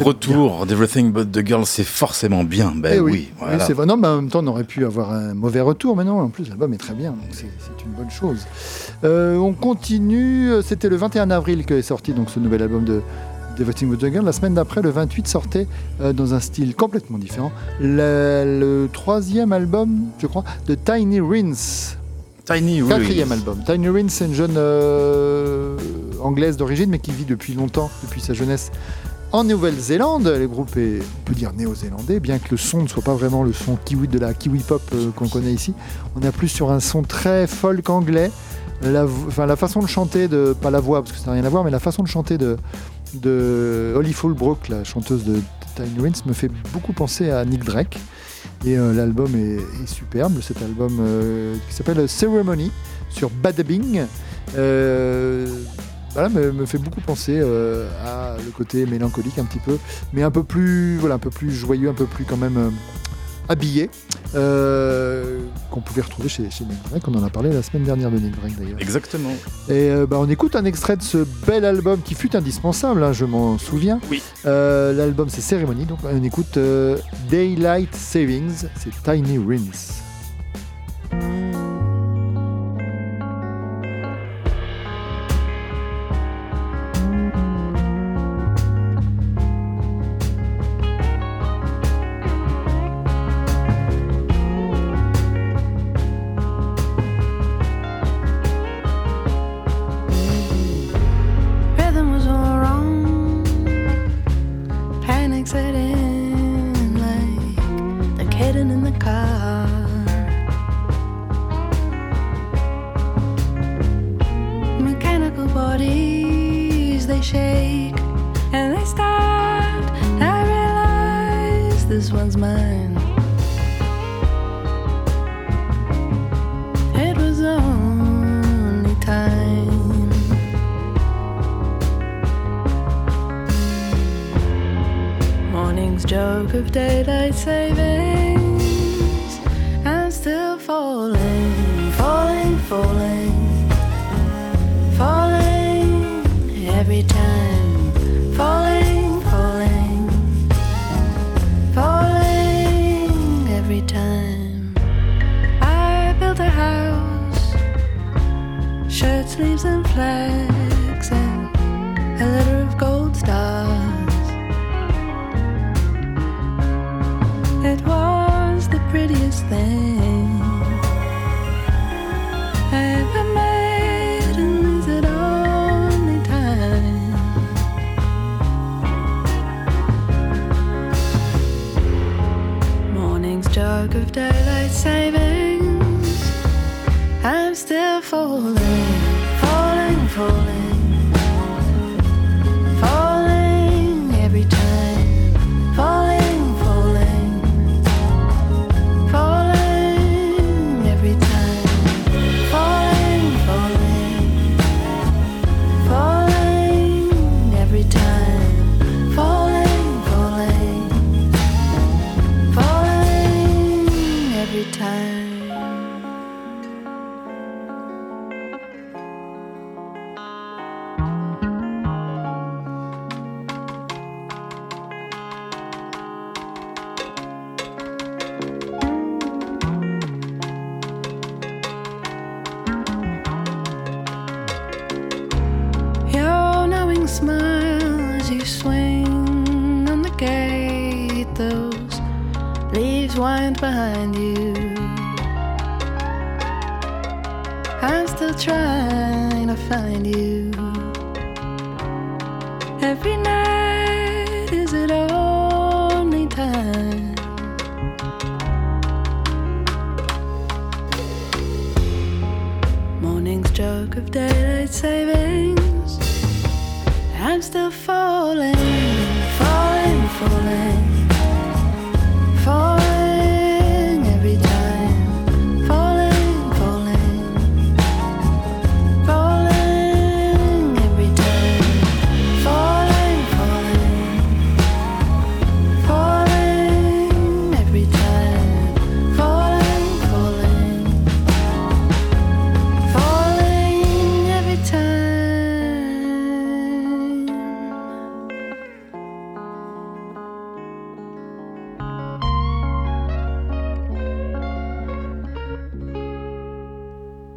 [0.04, 2.72] retour d'Everything But The Girl, c'est forcément bien.
[2.76, 3.58] Ben eh oui, oui voilà.
[3.60, 3.86] c'est vrai.
[3.86, 5.96] Non, mais en même temps, on aurait pu avoir un mauvais retour.
[5.96, 7.10] Mais non, en plus, l'album est très bien.
[7.10, 8.46] Donc c'est une bonne chose.
[9.04, 10.50] Euh, on continue.
[10.62, 13.02] C'était le 21 avril que est sorti donc, ce nouvel album de,
[13.56, 14.24] the Girl.
[14.24, 15.66] La semaine d'après, le 28 sortait
[16.00, 21.96] euh, dans un style complètement différent le, troisième album, je crois, de Tiny Rins.
[22.44, 22.88] Tiny Rins.
[22.88, 23.62] Quatrième album.
[23.64, 25.76] Tiny Rins, c'est une jeune euh,
[26.20, 28.70] anglaise d'origine, mais qui vit depuis longtemps, depuis sa jeunesse,
[29.34, 33.02] en Nouvelle-Zélande, le groupe est, on peut dire néo-zélandais, bien que le son ne soit
[33.02, 35.74] pas vraiment le son kiwi de la kiwi pop euh, qu'on connaît ici.
[36.14, 38.30] On a plus sur un son très folk anglais.
[38.82, 41.44] La, enfin, la façon de chanter de, pas la voix parce que ça n'a rien
[41.44, 45.40] à voir, mais la façon de chanter de, Holly Fulbrook, la chanteuse de
[45.74, 47.98] Tiny Wins, me fait beaucoup penser à Nick Drake.
[48.64, 52.70] Et euh, l'album est, superbe, cet album euh, qui s'appelle Ceremony
[53.10, 54.02] sur Badabing.
[54.56, 55.48] Euh,
[56.14, 59.76] voilà, me, me fait beaucoup penser euh, à le côté mélancolique un petit peu,
[60.12, 62.70] mais un peu plus, voilà, un peu plus joyeux, un peu plus quand même euh,
[63.48, 63.90] habillé,
[64.34, 65.40] euh,
[65.70, 67.02] qu'on pouvait retrouver chez, chez Nick Drake.
[67.08, 68.80] On en a parlé la semaine dernière de Nick Drake d'ailleurs.
[68.80, 69.30] Exactement.
[69.68, 73.12] Et euh, bah, on écoute un extrait de ce bel album qui fut indispensable, hein,
[73.12, 74.00] je m'en souviens.
[74.10, 74.22] Oui.
[74.46, 76.58] Euh, L'album c'est Ceremony, donc on écoute
[77.28, 80.03] Daylight Savings, c'est Tiny Rins.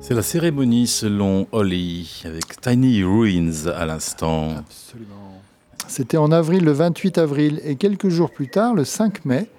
[0.08, 4.52] C'est la cérémonie selon Holly, avec Tiny Ruins à l'instant.
[5.90, 9.50] C'était en avril, le 28 avril, et quelques jours plus tard, le 5 mai,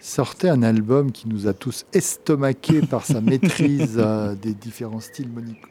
[0.00, 5.28] sortait un album qui nous a tous estomaqués par sa maîtrise euh, des différents styles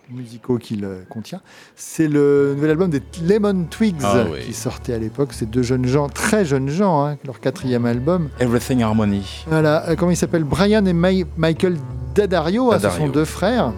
[0.10, 1.42] musicaux qu'il euh, contient.
[1.76, 4.40] C'est le nouvel album des Lemon Twigs Ah oui.
[4.46, 5.34] qui sortait à l'époque.
[5.34, 8.30] Ces deux jeunes gens, très jeunes gens, hein, leur quatrième album.
[8.40, 9.44] Everything Harmony.
[9.48, 10.46] Voilà, euh, comment il s'appelle?
[10.46, 11.76] Brian et Michael
[12.16, 13.74] Daddario, hein, ce sont deux frères.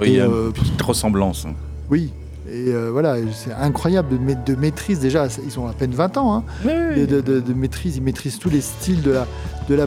[0.00, 1.46] Oui, il y a Et, une euh, petite ressemblance.
[1.90, 2.12] Oui.
[2.46, 4.98] Et euh, voilà, c'est incroyable de, ma- de maîtrise.
[5.00, 6.34] Déjà, ils ont à peine 20 ans.
[6.36, 7.96] Hein, de, de- de- de maîtrise.
[7.96, 9.26] Ils maîtrisent tous les styles de la,
[9.68, 9.86] de la,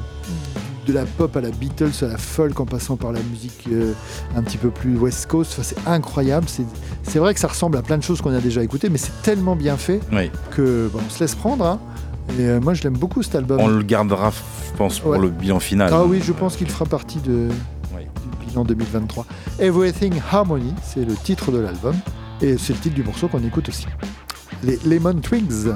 [0.87, 3.93] de la pop à la Beatles, à la folk, en passant par la musique euh,
[4.35, 5.51] un petit peu plus West Coast.
[5.53, 6.47] Enfin, c'est incroyable.
[6.49, 6.65] C'est,
[7.03, 9.21] c'est vrai que ça ressemble à plein de choses qu'on a déjà écoutées, mais c'est
[9.21, 10.31] tellement bien fait Oui.
[10.51, 11.63] que bon, on se laisse prendre.
[11.65, 11.79] hein.
[12.39, 13.59] Et euh, moi, je l'aime beaucoup cet album.
[13.61, 15.19] On le gardera, je pense, pour Ouais.
[15.19, 15.91] le bilan final.
[15.93, 17.47] Ah oui, je pense qu'il fera partie de,
[18.65, 19.25] du bilan 2023.
[19.59, 21.95] Everything Harmony, c'est le titre de l'album.
[22.41, 23.87] Et c'est le titre du morceau qu'on écoute aussi.
[24.63, 25.69] Les Lemon Twigs.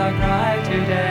[0.00, 1.07] I cry today.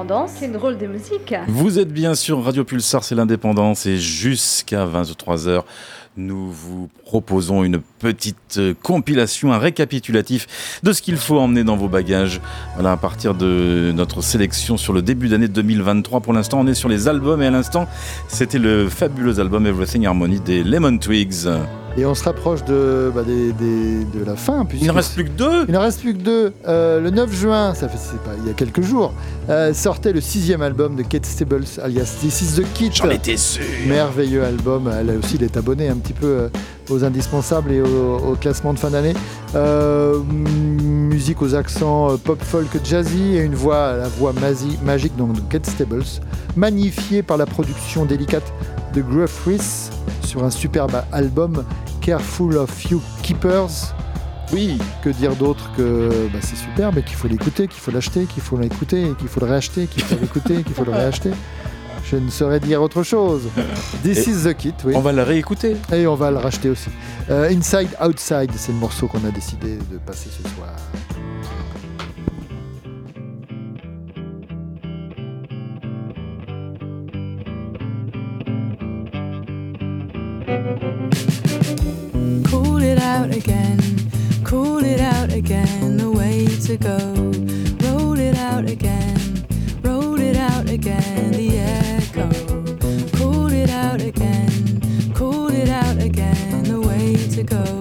[0.00, 0.32] L'indépendance.
[0.40, 1.34] Quel drôle de musique.
[1.46, 5.62] Vous êtes bien sur Radio Pulsar, c'est l'indépendance et jusqu'à 23h,
[6.16, 11.76] nous vous proposons une petite euh, compilation, un récapitulatif de ce qu'il faut emmener dans
[11.76, 12.40] vos bagages.
[12.74, 16.20] Voilà, à partir de notre sélection sur le début d'année 2023.
[16.20, 17.86] Pour l'instant, on est sur les albums et à l'instant,
[18.28, 21.46] c'était le fabuleux album Everything Harmony des Lemon Twigs.
[21.98, 24.64] Et on se rapproche de, bah, des- des- de la fin.
[24.80, 26.52] Il ne reste plus que deux Il ne reste plus que deux.
[26.68, 29.12] Euh, le 9 juin, ça fait c'est pas, il y a quelques jours,
[29.48, 32.90] euh, sortait le sixième album de Kate Stables, alias This is the Kit.
[32.94, 33.64] J'en étais sûr.
[33.88, 34.88] Merveilleux album.
[34.98, 36.48] Elle aussi, il est abonné un petit peu euh,
[36.90, 37.86] aux indispensables et au,
[38.18, 39.14] au classement de fin d'année.
[39.56, 44.78] Euh, musique musique aux accents euh, pop folk jazzy et une voix, la voix masi-
[44.82, 46.04] magique donc de Kate Stables,
[46.56, 48.54] magnifiée par la production délicate
[48.94, 49.90] de Gruff Rhys
[50.24, 51.64] sur un superbe album
[52.00, 53.94] Careful of You Keepers.
[54.52, 54.78] Oui.
[55.02, 58.42] Que dire d'autre que bah, c'est superbe et qu'il faut l'écouter, qu'il faut l'acheter, qu'il
[58.42, 61.30] faut l'écouter, qu'il faut le réacheter, qu'il faut l'écouter, qu'il faut le réacheter.
[62.10, 63.42] Je ne saurais dire autre chose.
[64.02, 64.94] This Et is the kit, oui.
[64.96, 65.76] On va la réécouter.
[65.92, 66.90] Et on va le racheter aussi.
[67.30, 70.74] Euh, Inside Outside, c'est le morceau qu'on a décidé de passer ce soir.
[83.20, 83.78] Out again,
[84.44, 86.96] cool it out again, the way to go.
[87.86, 89.46] Roll it out again,
[89.82, 92.30] roll it out again, the echo.
[93.18, 97.79] Cool it out again, cool it out again, the way to go.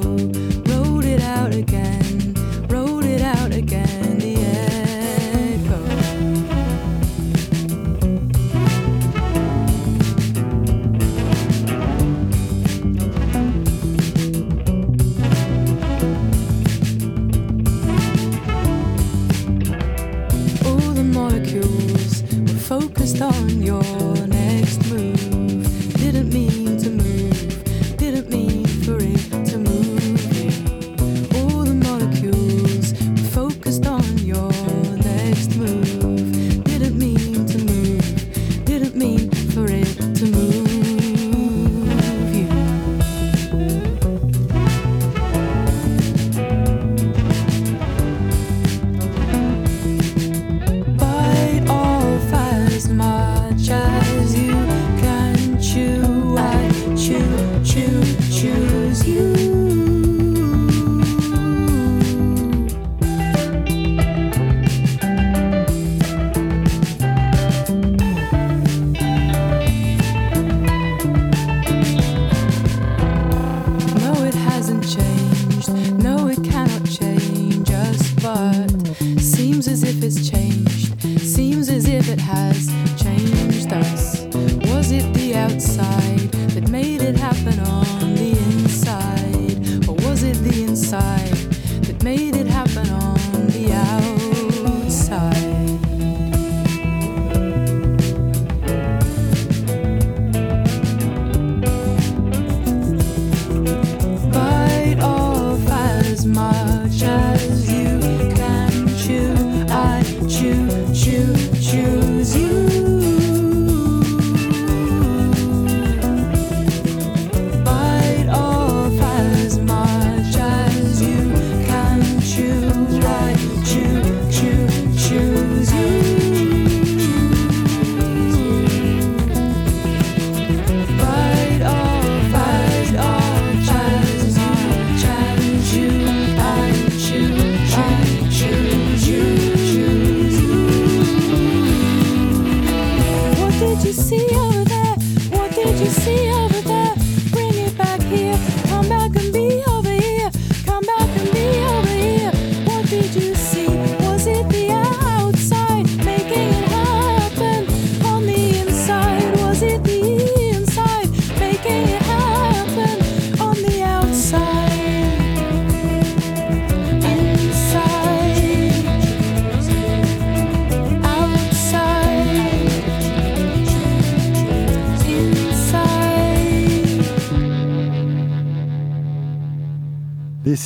[23.22, 23.99] On your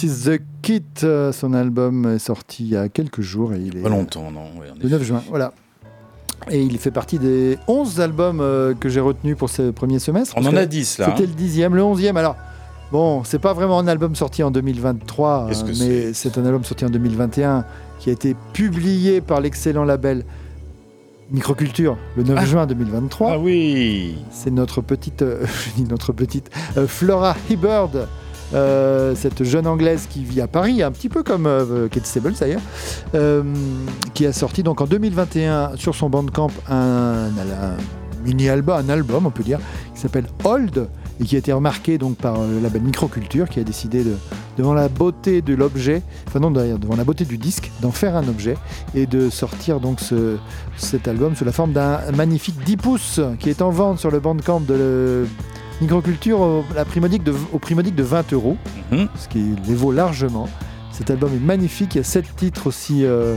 [0.03, 3.59] This is the kit, euh, son album est sorti il y a quelques jours et
[3.59, 4.47] il est Pas longtemps, non.
[4.81, 5.53] le 9 juin, voilà.
[6.51, 10.33] Et il fait partie des 11 albums euh, que j'ai retenus pour ce premier semestre.
[10.37, 11.27] On en a 10, là, C'était hein.
[11.29, 12.17] le dixième, le onzième.
[12.17, 12.35] Alors,
[12.91, 16.45] bon, c'est pas vraiment un album sorti en 2023, Qu'est-ce euh, que mais c'est un
[16.45, 17.63] album sorti en 2021
[17.99, 20.25] qui a été publié par l'excellent label
[21.31, 22.45] Microculture le 9 Ah.
[22.45, 23.31] juin 2023.
[23.31, 25.45] Ah oui C'est notre petite, euh,
[25.89, 27.91] notre petite, euh, Flora Hibbard,
[28.53, 32.33] euh, cette jeune anglaise qui vit à Paris, un petit peu comme euh, Kate Stables
[32.39, 32.61] d'ailleurs,
[33.15, 33.43] euh,
[34.13, 37.29] qui a sorti donc en 2021 sur son bandcamp un,
[38.23, 39.59] mini-album, un album on peut dire,
[39.93, 40.87] qui s'appelle Old
[41.19, 44.15] et qui a été remarqué donc par le label Microculture qui a décidé de,
[44.57, 48.27] devant la beauté de l'objet, enfin non devant la beauté du disque, d'en faire un
[48.27, 48.55] objet
[48.93, 50.37] et de sortir donc ce,
[50.77, 54.19] cet album sous la forme d'un magnifique 10 pouces qui est en vente sur le
[54.19, 55.25] bandcamp de
[55.83, 58.57] Microculture au, la prix modique de, au prix modique de 20 euros,
[58.91, 60.47] ce qui les vaut largement.
[60.91, 61.95] Cet album est magnifique.
[61.95, 63.35] Il y a sept titres aussi euh,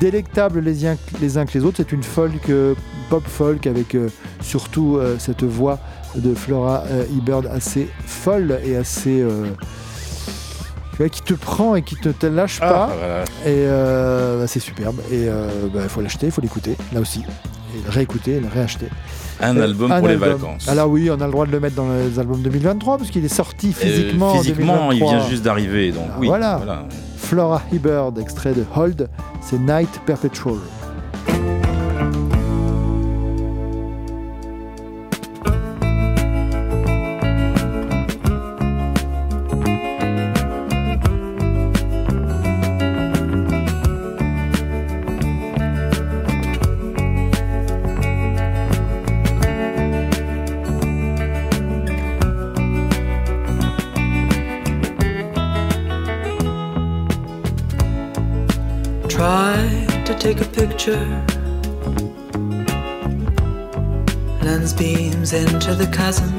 [0.00, 1.78] délectables les uns, les uns que les autres.
[1.78, 2.74] C'est une folk, euh,
[3.08, 4.08] pop folk avec euh,
[4.42, 5.78] surtout cette voix
[6.16, 6.84] de Flora
[7.16, 9.24] Ebird assez folle et assez.
[11.10, 12.86] qui te prend et qui ne te lâche Ah, pas.
[12.98, 13.22] voilà.
[13.46, 15.00] Et euh, bah, c'est superbe.
[15.10, 15.26] Et
[15.74, 17.20] il faut l'acheter, il faut l'écouter, là aussi.
[17.74, 18.88] Et le réécouter, et le réacheter.
[19.42, 20.68] Un album un pour les vacances.
[20.68, 23.24] Alors oui, on a le droit de le mettre dans les albums 2023 parce qu'il
[23.24, 24.28] est sorti physiquement.
[24.28, 25.18] Euh, en physiquement, il 2023.
[25.18, 25.92] vient juste d'arriver.
[25.92, 26.56] Donc Ah, oui, voilà.
[26.56, 26.82] voilà.
[27.16, 29.08] Flora Hibberd, extrait de Hold,
[29.40, 30.54] c'est Night Perpetual.
[60.34, 61.06] Take a picture.
[64.44, 66.30] Lens beams into the chasm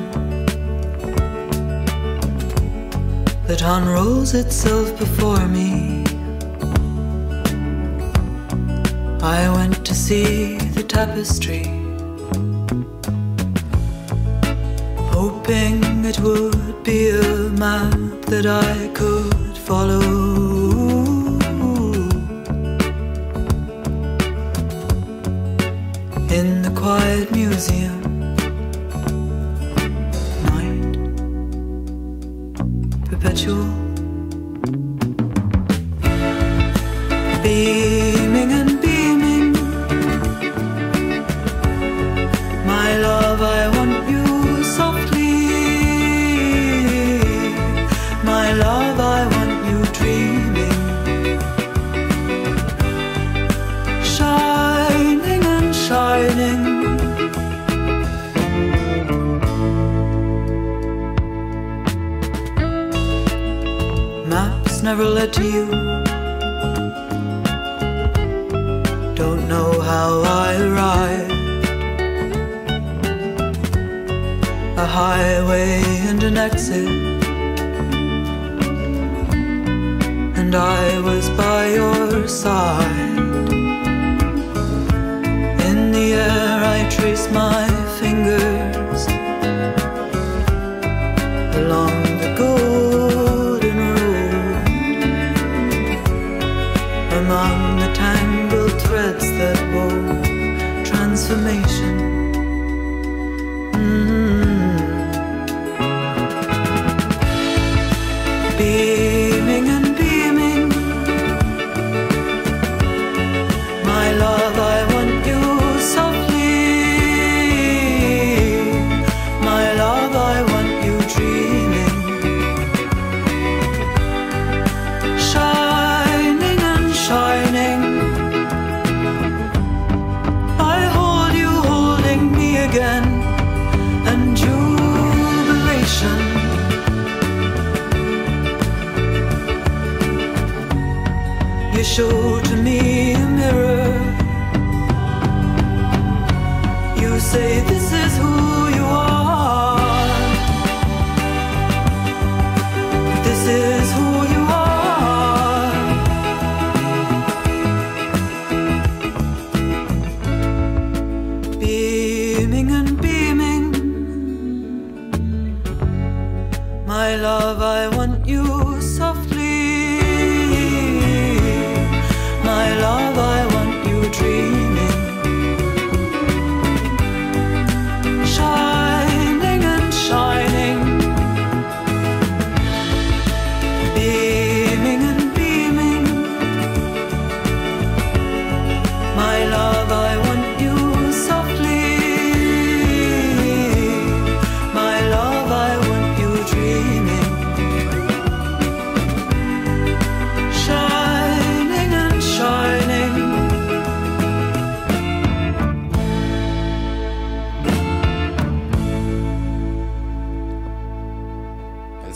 [3.47, 6.05] that unrolls itself before me.
[9.21, 11.65] I went to see the tapestry,
[15.17, 20.00] hoping it would be a map that I could follow.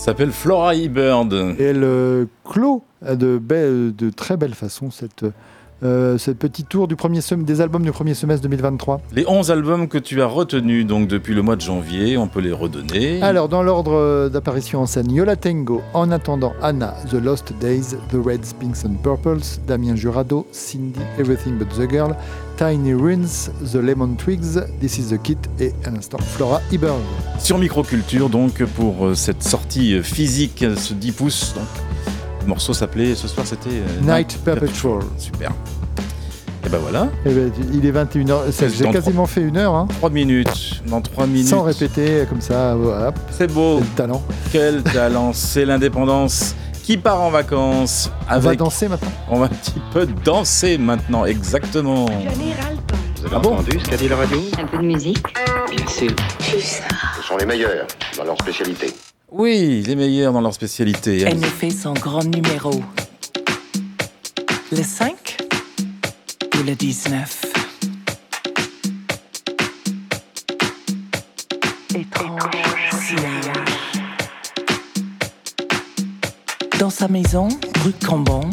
[0.06, 1.34] S'appelle Flora Ebird.
[1.60, 5.26] Et elle clôt de, belle- de très belle façon cette
[5.84, 9.02] euh, ce petit tour du premier des albums du premier semestre 2023.
[9.12, 12.40] Les 11 albums que tu as retenus donc depuis le mois de janvier, on peut
[12.40, 13.22] les redonner.
[13.22, 17.96] Alors, dans l'ordre euh, d'apparition en scène, Yola Tango, En attendant Anna, The Lost Days,
[18.10, 22.16] The Reds, Pinks and Purples, Damien Jurado, Cindy, Everything But The Girl,
[22.58, 27.02] Tiny Ruins, The Lemon Twigs, This Is The Kit et à l'instant Flora Eberg.
[27.40, 31.54] Sur Microculture, donc, pour euh, cette sortie physique, ce 10 pouces.
[31.54, 31.66] Donc,
[32.46, 35.00] le morceau s'appelait, ce soir, c'était euh, Night Perpetual.
[35.18, 35.52] Super.
[36.66, 37.10] Et ben voilà.
[37.26, 40.82] Eh ben, il est 21h, C'est j'ai quasiment fait une heure, hein, 3 minutes.
[40.88, 41.48] Dans 3 minutes.
[41.48, 43.80] sans répéter, comme ça, hop, C'est beau.
[43.80, 44.22] le talent.
[44.52, 45.32] Quel talent.
[45.34, 48.12] C'est l'indépendance qui part en vacances.
[48.28, 48.60] On va Avec...
[48.60, 49.12] danser maintenant.
[49.30, 52.06] On va un petit peu danser maintenant, exactement.
[52.06, 52.12] Vous
[53.26, 55.24] avez Ah bon entendu ce qu'a dit la radio Un peu de musique.
[55.76, 56.12] Bien sûr.
[56.42, 57.88] Ce sont les meilleurs
[58.18, 58.88] dans leur spécialité.
[59.32, 61.22] Oui, les meilleurs dans leur spécialité.
[61.22, 62.84] Elle nous fait son grand numéro.
[64.72, 65.38] Le 5
[66.60, 67.46] ou le 19
[71.96, 72.40] Étrange
[72.92, 73.56] sillage.
[76.80, 77.50] Dans sa maison,
[77.84, 78.50] rue Cambon,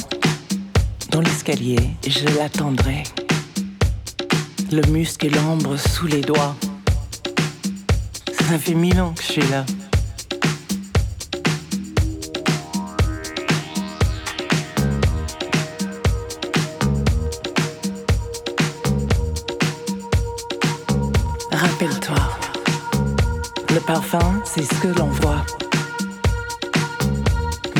[1.10, 3.02] dans l'escalier, je l'attendrai.
[4.72, 6.56] Le muscle et l'ambre sous les doigts.
[8.48, 9.66] Ça fait mille ans que je suis là.
[21.62, 22.16] Rappelle-toi,
[23.72, 25.46] le parfum, c'est ce que l'on voit.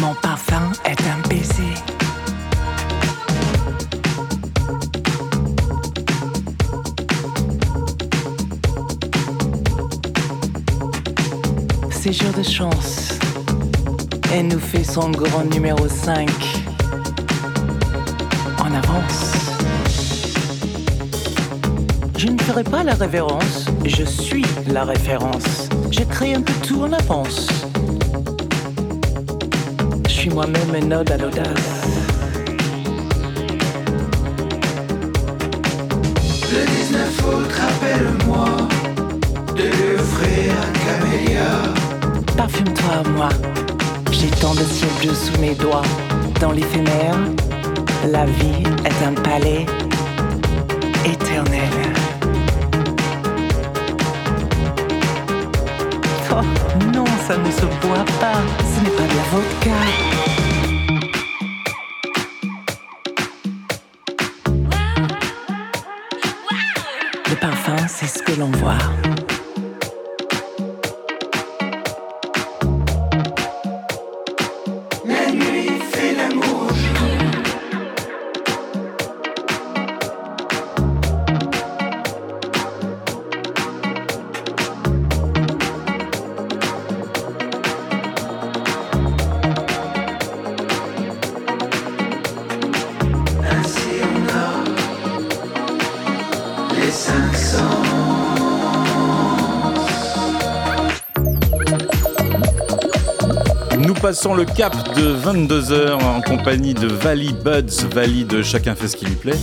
[0.01, 1.75] Mon parfum est un baiser.
[11.91, 13.19] C'est jour de chance.
[14.33, 16.62] Elle nous fait son grand numéro 5.
[22.25, 25.69] Je ne ferai pas la révérence, je suis la référence.
[25.91, 27.49] J'ai créé un peu tout en avance.
[30.07, 31.83] Je suis moi-même une ode à l'audace.
[36.53, 38.47] Le 19 août, rappelle-moi
[39.57, 41.51] de lui offrir un camélia.
[42.37, 43.29] Parfume-toi à moi.
[44.13, 45.83] J'ai tant de siècles sous mes doigts.
[46.41, 47.19] Dans l'éphémère,
[48.13, 49.67] la vie est un palais
[56.95, 58.41] non, ça ne se boit pas.
[58.61, 59.71] Ce n'est pas de la vodka.
[67.31, 68.79] Le parfum, c'est ce que l'on voit.
[103.85, 108.87] Nous passons le cap de 22h en compagnie de Vali Buds, Vali de Chacun fait
[108.87, 109.37] ce qui lui plaît.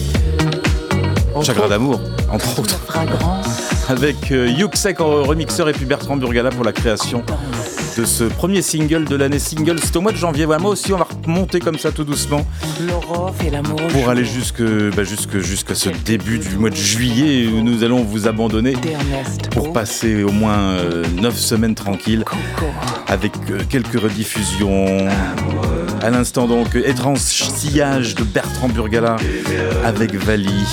[1.42, 2.00] Chagrin d'amour,
[2.32, 2.80] entre autres.
[3.90, 7.24] Avec euh, Yuxek en remixeur et puis Bertrand Burgala pour la création
[7.98, 9.78] de ce premier single de l'année single.
[9.84, 10.46] C'est au mois de janvier.
[10.46, 12.46] Voilà, moi aussi, on va remonter comme ça tout doucement
[13.90, 14.62] pour aller jusque,
[14.96, 18.74] bah, jusque, jusqu'à ce début du mois de juillet où nous allons vous abandonner
[19.52, 20.78] pour passer au moins
[21.22, 22.26] 9 semaines tranquilles
[23.08, 25.08] avec euh, quelques rediffusions.
[26.02, 29.18] À l'instant donc, étrange sillage de Bertrand Burgala
[29.84, 30.66] avec Vali.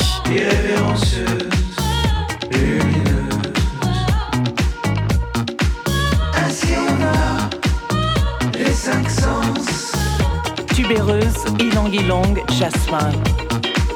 [11.45, 13.13] Tubéreuse, ylang-ylang, jasmin.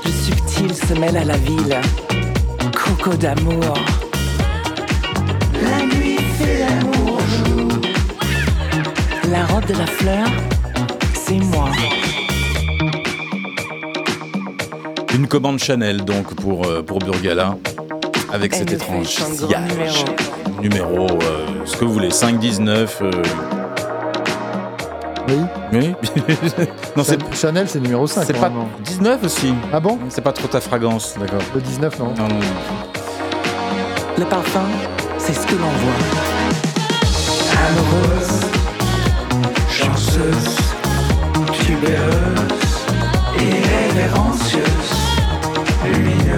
[0.05, 1.77] Le subtil se mêle à la ville.
[2.75, 3.75] Coco d'amour.
[5.63, 7.69] La nuit fait l'amour jour.
[9.31, 10.27] La robe de la fleur,
[11.15, 11.69] c'est moi.
[15.15, 17.57] Une commande Chanel donc pour, euh, pour Burgala
[18.33, 20.05] avec cet étrange sillage.
[20.63, 22.99] Numéro, euh, ce que vous voulez, 5, 19.
[23.03, 23.11] euh,
[25.31, 25.39] Oui.
[25.73, 25.95] Oui.
[26.97, 28.25] non, c'est Chan- Chanel, c'est numéro 5.
[28.27, 28.51] c'est pas
[28.85, 29.55] 19 aussi.
[29.73, 31.41] Ah bon C'est pas trop ta fragrance, d'accord.
[31.55, 32.07] Le 19, non.
[32.07, 32.41] Non, non, non.
[34.19, 34.65] Le parfum,
[35.19, 35.93] c'est ce que l'on voit.
[37.69, 38.41] Amoureuse,
[39.71, 40.57] chanceuse,
[41.53, 42.87] tubéreuse,
[43.39, 44.65] irrévérencieuse.
[45.85, 46.30] lumineuse.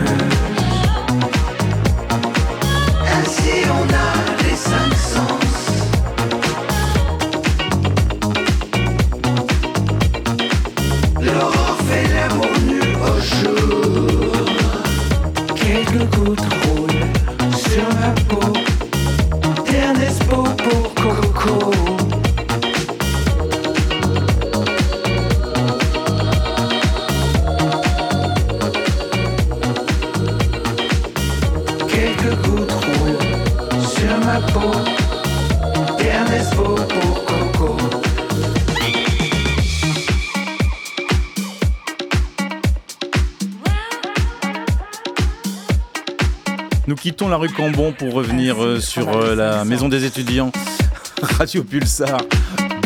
[47.22, 50.50] Quittons la rue Cambon pour revenir euh, sur euh, la maison des étudiants,
[51.38, 52.18] Radio Pulsar,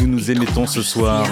[0.03, 1.24] où nous émettons ce soir.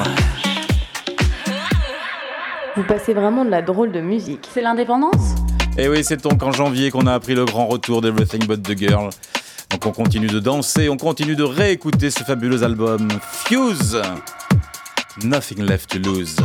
[2.76, 4.48] Vous passez vraiment de la drôle de musique.
[4.54, 5.34] C'est l'indépendance?
[5.76, 8.78] Et oui, c'est donc en janvier qu'on a appris le grand retour d'Everything But the
[8.78, 9.10] Girl.
[9.68, 14.00] Donc on continue de danser, on continue de réécouter ce fabuleux album Fuse.
[15.22, 16.36] Nothing left to lose.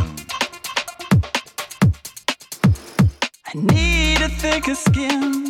[3.54, 5.49] I need a thicker skin.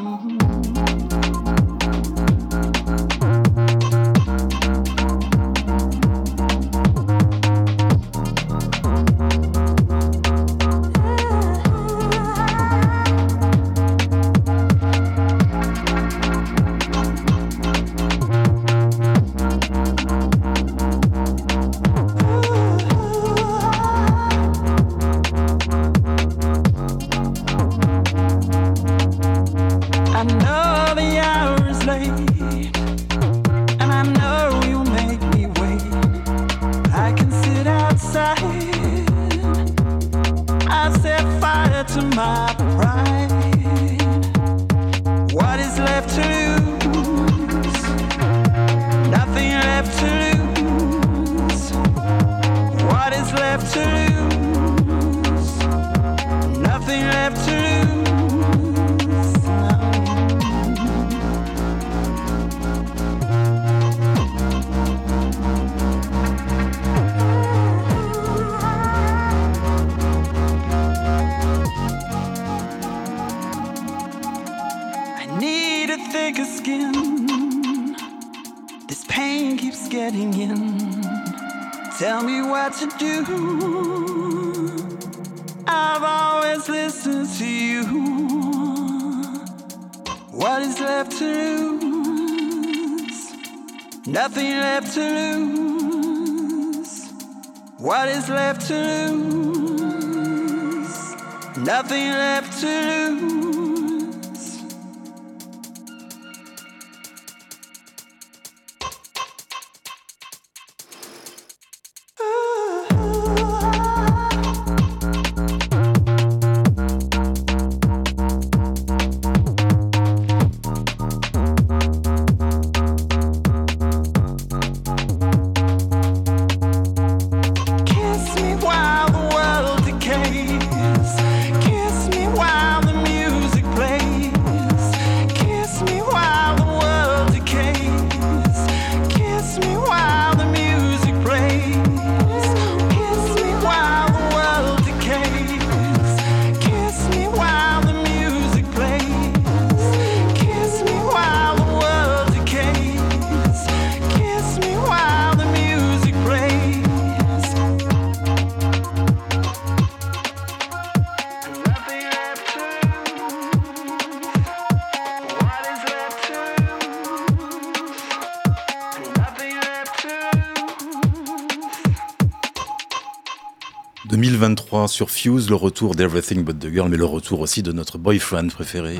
[174.71, 177.97] 2023 sur Fuse, le retour d'Everything But the Girl, mais le retour aussi de notre
[177.97, 178.99] boyfriend préféré.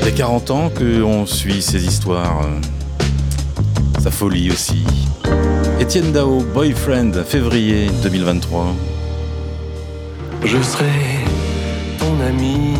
[0.00, 4.84] Il y a 40 ans qu'on suit ces histoires, euh, sa folie aussi.
[5.78, 8.74] Étienne Dao, boyfriend, février 2023.
[10.44, 10.86] Je serai
[11.98, 12.74] ton ami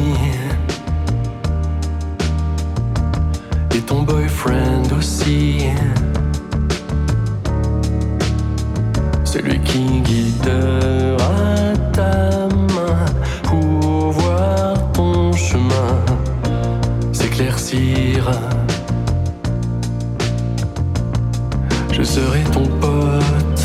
[3.86, 5.66] ton boyfriend aussi.
[9.32, 13.06] Celui qui guidera ta main
[13.44, 16.04] pour voir ton chemin
[17.12, 18.30] s'éclaircir.
[21.92, 23.64] Je serai ton pote,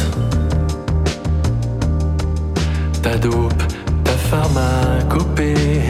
[3.01, 3.63] ta dope,
[4.05, 5.81] ta pharmacopée.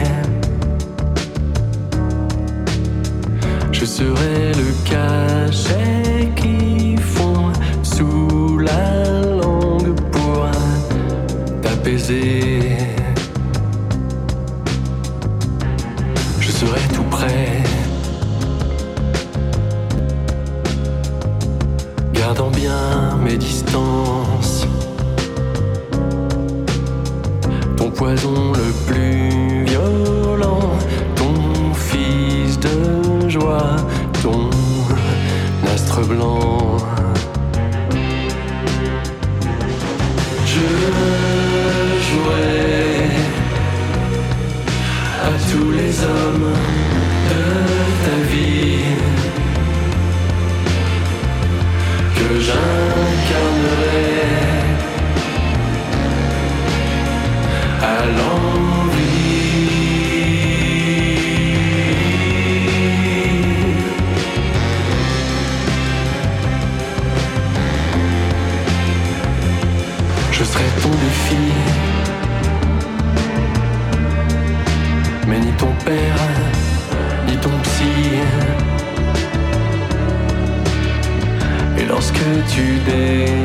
[3.70, 7.52] Je serai le cachet qui fond
[7.84, 9.37] sous la
[16.40, 17.62] Je serai tout près,
[22.12, 24.66] gardant bien mes distances.
[27.78, 30.70] Ton poison le plus violent,
[31.16, 33.76] ton fils de joie,
[34.22, 34.50] ton
[35.72, 36.76] astre blanc.
[82.88, 83.37] Tu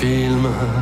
[0.00, 0.79] film.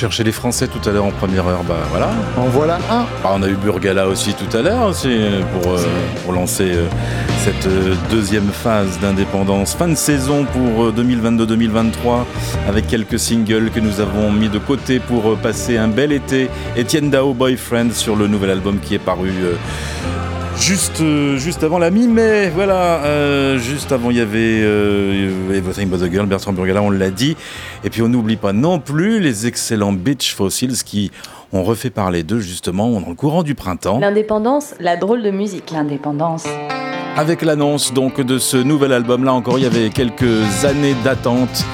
[0.00, 2.08] Cherchait les Français tout à l'heure en première heure, bah voilà.
[2.38, 3.04] En voilà un.
[3.22, 5.14] Bah, on a eu Burgala aussi tout à l'heure aussi,
[5.52, 5.78] pour, euh,
[6.24, 6.86] pour lancer euh,
[7.44, 9.74] cette euh, deuxième phase d'indépendance.
[9.74, 12.24] Fin de saison pour euh, 2022-2023
[12.66, 16.48] avec quelques singles que nous avons mis de côté pour passer un bel été.
[16.78, 19.32] Etienne Dao Boyfriend sur le nouvel album qui est paru
[20.60, 23.02] Juste, euh, juste avant la mi-mai, voilà.
[23.04, 27.10] euh, juste avant, il y avait euh, Everything But the Girl, Bertrand Burgala, on l'a
[27.10, 27.36] dit.
[27.82, 31.10] Et puis, on n'oublie pas non plus les excellents Beach Fossils qui
[31.52, 33.98] ont refait parler d'eux, justement, dans le courant du printemps.
[33.98, 35.70] L'indépendance, la drôle de musique.
[35.72, 36.44] L'indépendance.
[37.16, 41.64] Avec l'annonce donc de ce nouvel album, là encore, il y avait quelques années d'attente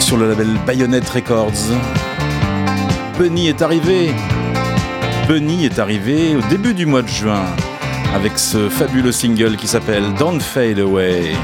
[0.00, 1.76] sur le label Bayonet Records.
[3.18, 4.10] Bunny est arrivé.
[5.30, 7.44] Bunny est arrivé au début du mois de juin
[8.16, 11.36] avec ce fabuleux single qui s'appelle Don't Fade Away.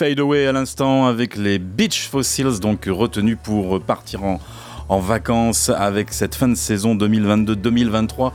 [0.00, 6.14] Fade Away à l'instant avec les Beach Fossils, donc retenus pour partir en, vacances avec
[6.14, 8.32] cette fin de saison 2022-2023.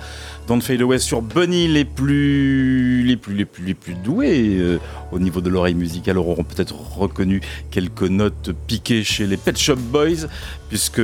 [0.48, 4.78] Don't Fade Away sur Bunny, les plus, les plus, les plus, les plus doués euh,
[5.12, 7.42] au niveau de l'oreille musicale auront peut-être reconnu
[7.72, 10.28] quelques notes piquées chez les Pet Shop Boys,
[10.70, 11.02] puisque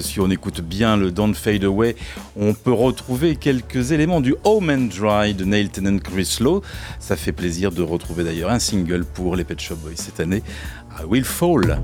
[0.00, 1.96] si on écoute bien le Don't Fade Away,
[2.36, 6.62] on peut retrouver quelques éléments du Home and Dry de Neil Tennant Chris Lowe.
[6.98, 10.42] Ça fait plaisir de retrouver d'ailleurs un single pour les Pet Shop Boys cette année,
[11.00, 11.80] I Will Fall.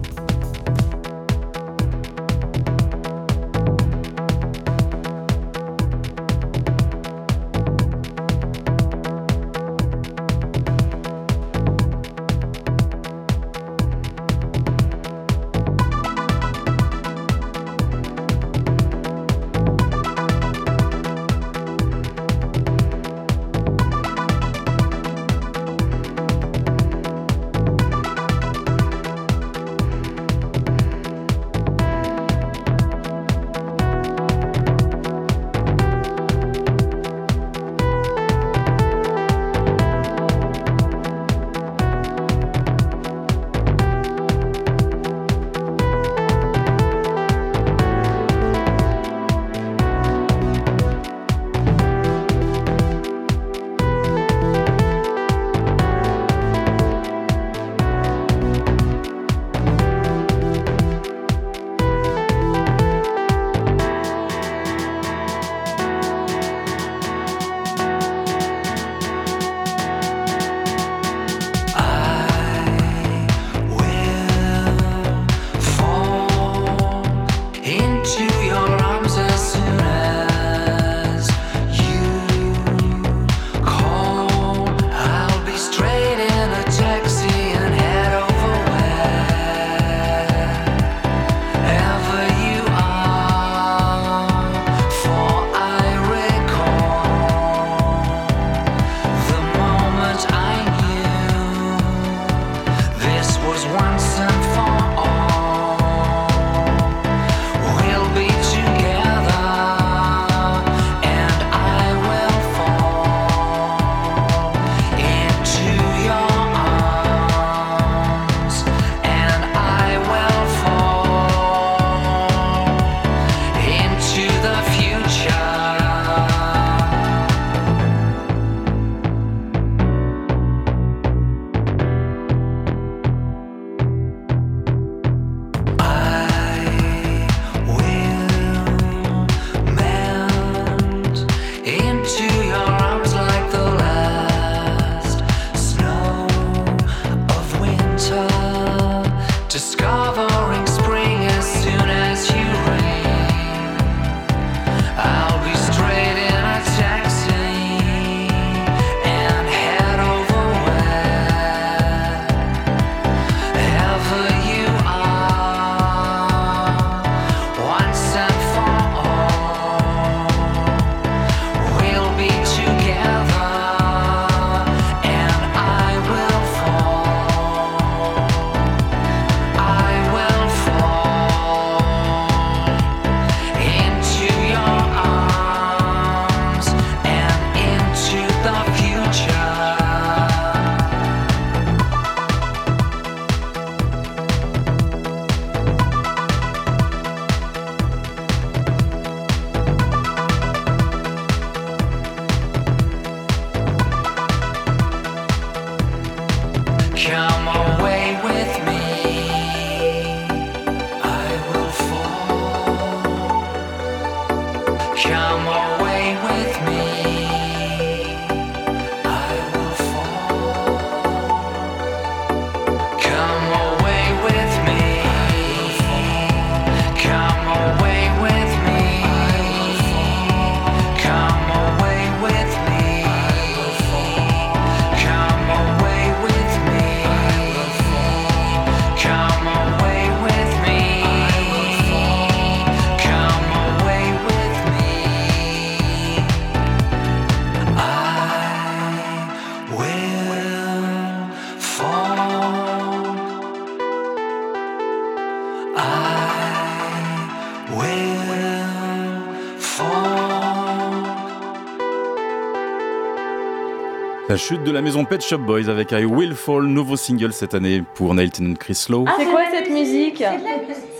[264.30, 267.52] La chute de la maison Pet Shop Boys avec I Will Fall, nouveau single cette
[267.52, 269.04] année pour Neil Tennant Crislow.
[269.08, 270.22] Ah, c'est quoi cette musique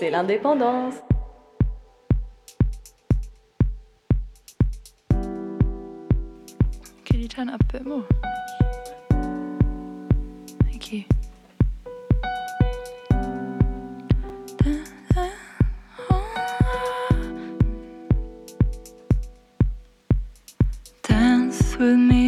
[0.00, 0.94] C'est l'indépendance.
[7.04, 8.02] Can you turn up a bit more?
[10.64, 11.04] Thank you.
[21.08, 22.19] Dance with me.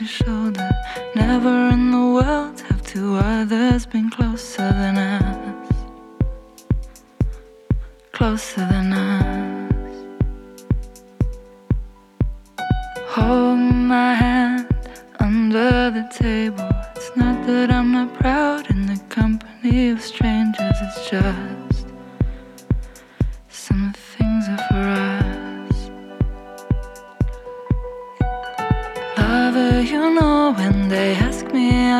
[0.00, 0.70] to shoulder.
[1.14, 5.72] Never in the world have two others been closer than us.
[8.12, 9.94] Closer than us.
[13.08, 14.66] Hold my hand
[15.18, 16.70] under the table.
[16.96, 21.59] It's not that I'm not proud in the company of strangers, it's just.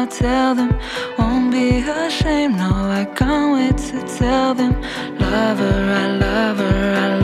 [0.00, 0.72] I'll tell them.
[1.18, 4.80] Won't be ashamed, no, I can't wait to tell them.
[5.18, 7.19] Lover, I love her, I love her.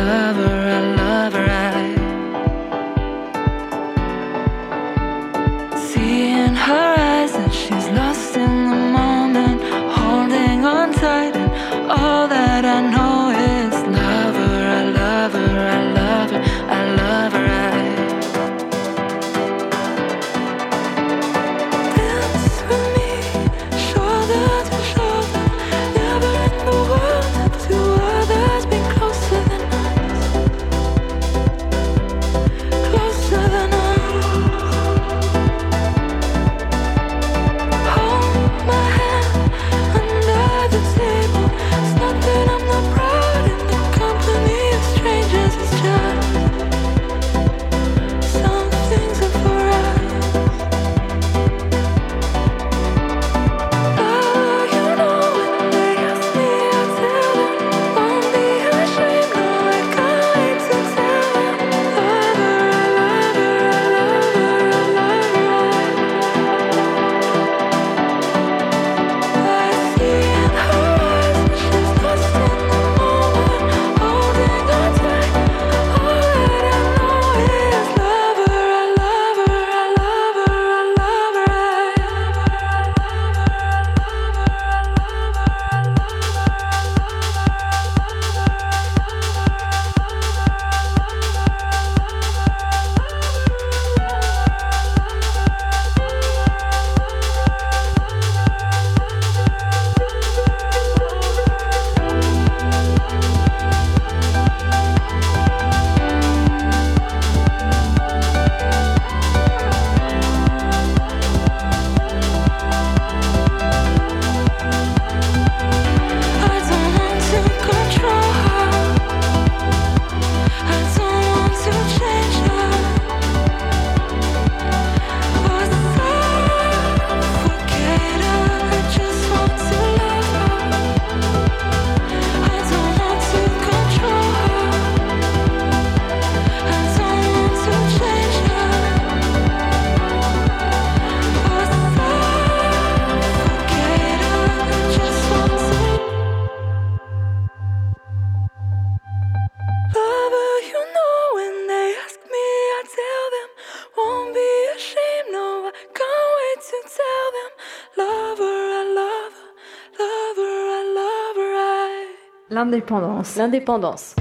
[162.49, 163.37] L'indépendance.
[163.37, 164.15] L'indépendance.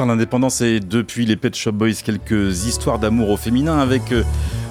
[0.00, 4.24] L'indépendance et depuis les Pet Shop Boys quelques histoires d'amour au féminin avec euh,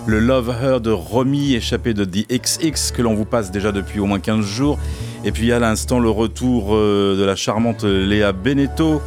[0.06, 4.02] le Love Her de Romy échappé de The XX que l'on vous passe déjà depuis
[4.02, 4.78] au moins 15 jours
[5.24, 9.02] et puis à l'instant le retour euh, de la charmante Léa Beneteau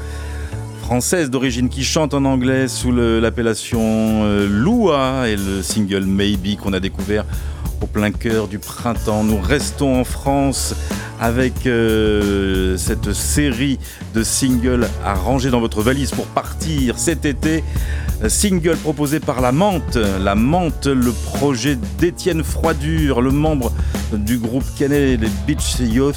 [0.80, 6.72] française d'origine qui chante en anglais sous l'appellation euh, Lua et le single Maybe qu'on
[6.72, 7.26] a découvert
[7.82, 9.22] au plein cœur du printemps.
[9.22, 10.74] Nous restons en France
[11.20, 13.78] avec euh, cette série
[14.14, 17.64] de singles à ranger dans votre valise pour partir cet été.
[18.28, 19.96] Single proposé par La Menthe.
[19.96, 23.72] La Menthe, le projet d'Étienne Froidure, le membre
[24.12, 26.16] du groupe canet les Beach Youth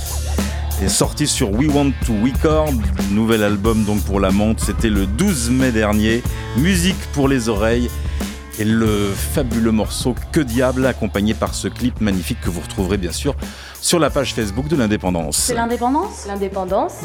[0.81, 2.71] est sorti sur We Want to Record,
[3.11, 6.23] nouvel album donc pour La Menthe, c'était le 12 mai dernier,
[6.57, 7.89] musique pour les oreilles
[8.59, 13.13] et le fabuleux morceau Que Diable accompagné par ce clip magnifique que vous retrouverez bien
[13.13, 13.35] sûr
[13.81, 15.37] sur la page Facebook de l'Indépendance.
[15.37, 17.01] C'est l'indépendance L'indépendance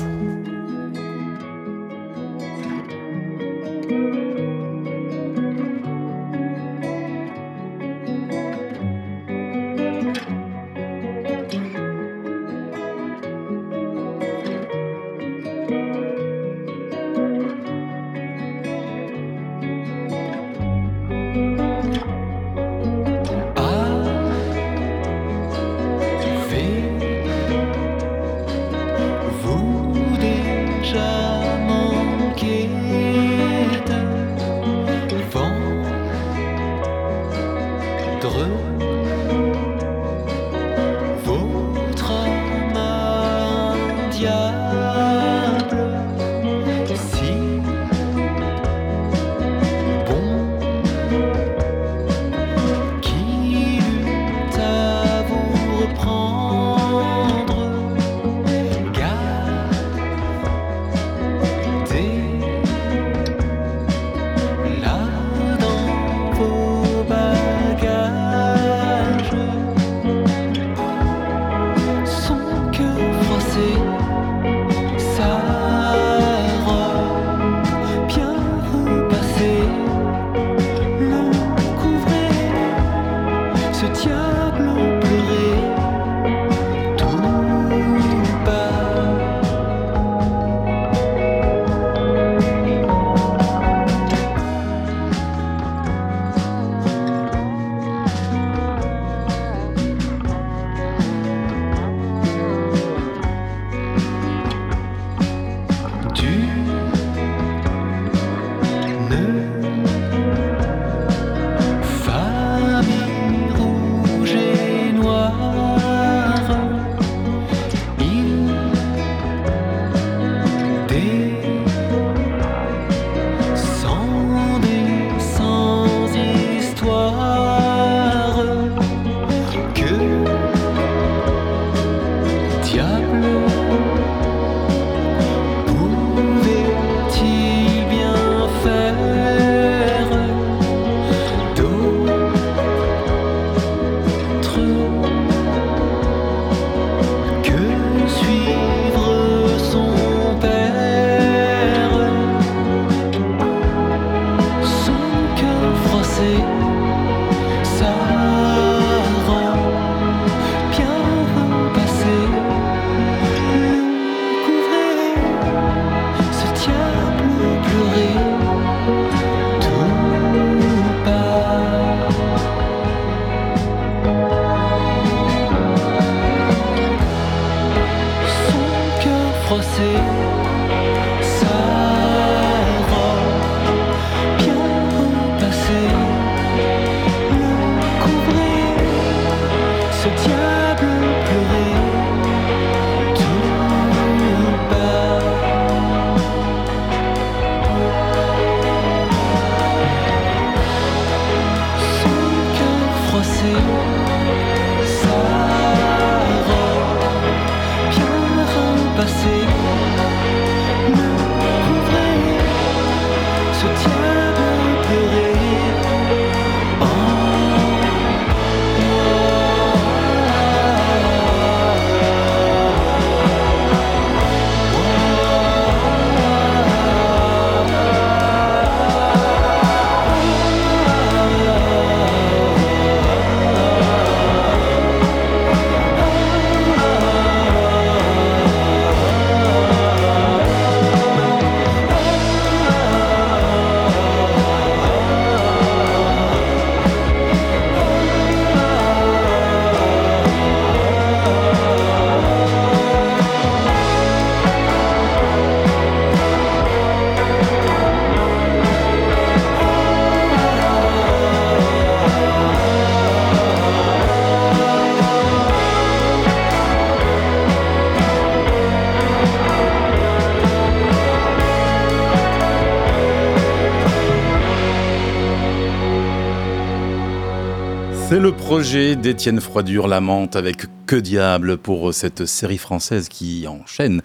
[278.54, 284.00] projet d'Étienne Froidure Lamante avec Que diable pour cette série française qui enchaîne.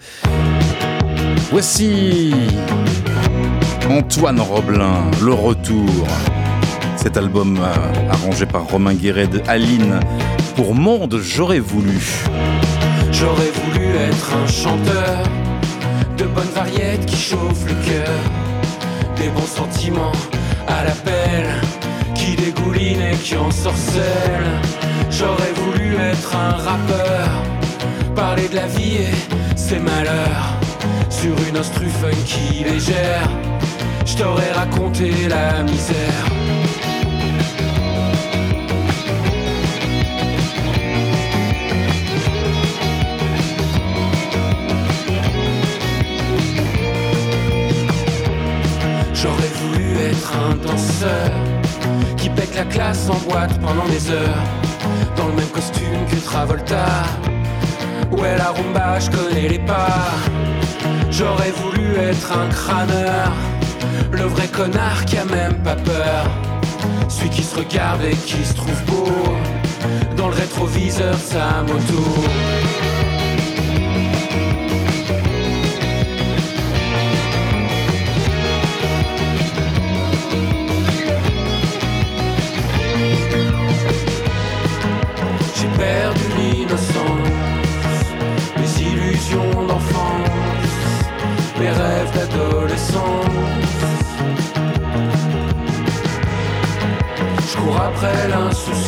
[1.52, 2.34] Voici
[3.88, 6.04] Antoine Roblin, Le Retour.
[6.96, 10.00] Cet album euh, arrangé par Romain Guéret de Aline
[10.56, 12.00] pour Monde, j'aurais voulu.
[13.12, 15.22] J'aurais voulu être un chanteur
[16.18, 18.18] de bonnes variétés qui chauffent le cœur,
[19.16, 20.10] des bons sentiments
[20.66, 21.46] à l'appel,
[22.20, 24.50] qui dégouline et qui ensorcelle.
[25.10, 27.28] J'aurais voulu être un rappeur,
[28.14, 30.48] parler de la vie et ses malheurs,
[31.08, 33.28] sur une instru funky légère.
[34.04, 36.24] Je t'aurais raconté la misère.
[49.14, 51.39] J'aurais voulu être un danseur
[52.60, 54.44] la classe en boîte pendant des heures,
[55.16, 56.84] dans le même costume que Travolta.
[58.10, 60.10] Ouais, la rumba, je connais les pas.
[61.10, 63.32] J'aurais voulu être un crâneur,
[64.12, 66.24] le vrai connard qui a même pas peur.
[67.08, 69.08] Celui qui se regarde et qui se trouve beau,
[70.18, 72.02] dans le rétroviseur de sa moto.
[98.02, 98.79] Après l'insouciance,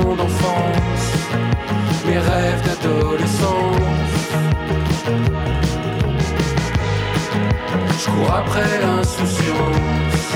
[0.00, 1.12] illusions d'enfance,
[2.06, 3.76] mes rêves d'adolescence.
[7.98, 10.26] Je cours après l'insouciance,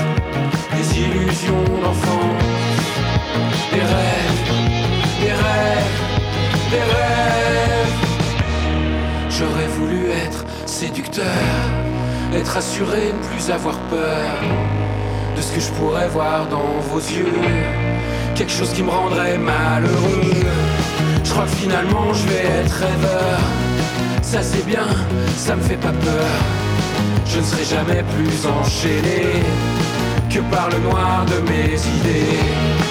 [0.75, 2.83] des illusions d'enfance,
[3.71, 4.43] des rêves,
[5.21, 6.01] des rêves,
[6.71, 7.95] des rêves.
[9.29, 11.23] J'aurais voulu être séducteur,
[12.33, 14.39] être assuré, ne plus avoir peur
[15.45, 17.39] ce que je pourrais voir dans vos yeux.
[18.35, 20.43] Quelque chose qui me rendrait malheureux.
[21.23, 23.39] Je crois que finalement je vais être rêveur.
[24.21, 24.87] Ça c'est bien,
[25.37, 26.31] ça me fait pas peur.
[27.27, 29.43] Je ne serai jamais plus enchaîné
[30.31, 32.84] que par le noir de mes idées.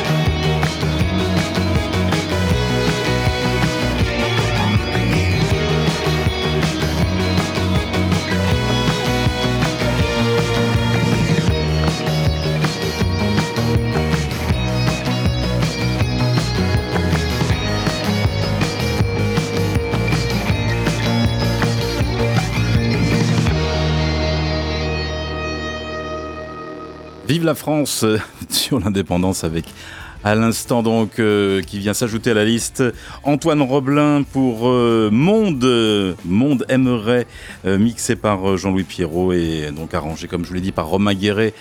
[27.45, 28.17] Vive la France euh,
[28.49, 29.67] sur l'indépendance avec
[30.23, 32.83] à l'instant donc euh, qui vient s'ajouter à la liste
[33.23, 36.17] Antoine Roblin pour euh, Monde.
[36.25, 37.27] Monde aimerait
[37.67, 41.53] mixé par Jean-Louis Pierrot et donc arrangé comme je vous l'ai dit par Romain Guéret.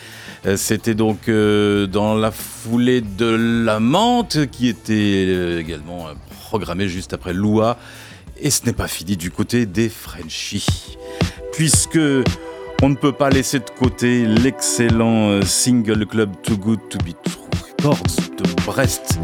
[0.56, 6.08] C'était donc dans la foulée de La Menthe qui était également
[6.48, 7.78] programmé juste après Loua.
[8.40, 10.98] Et ce n'est pas fini du côté des Frenchies.
[11.52, 12.00] Puisque
[12.84, 17.14] on ne peut pas laisser de côté l'excellent euh, single club Too Good To Be
[17.24, 17.42] True
[17.80, 19.20] Records de Brest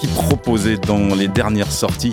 [0.00, 2.12] qui proposait dans les dernières sorties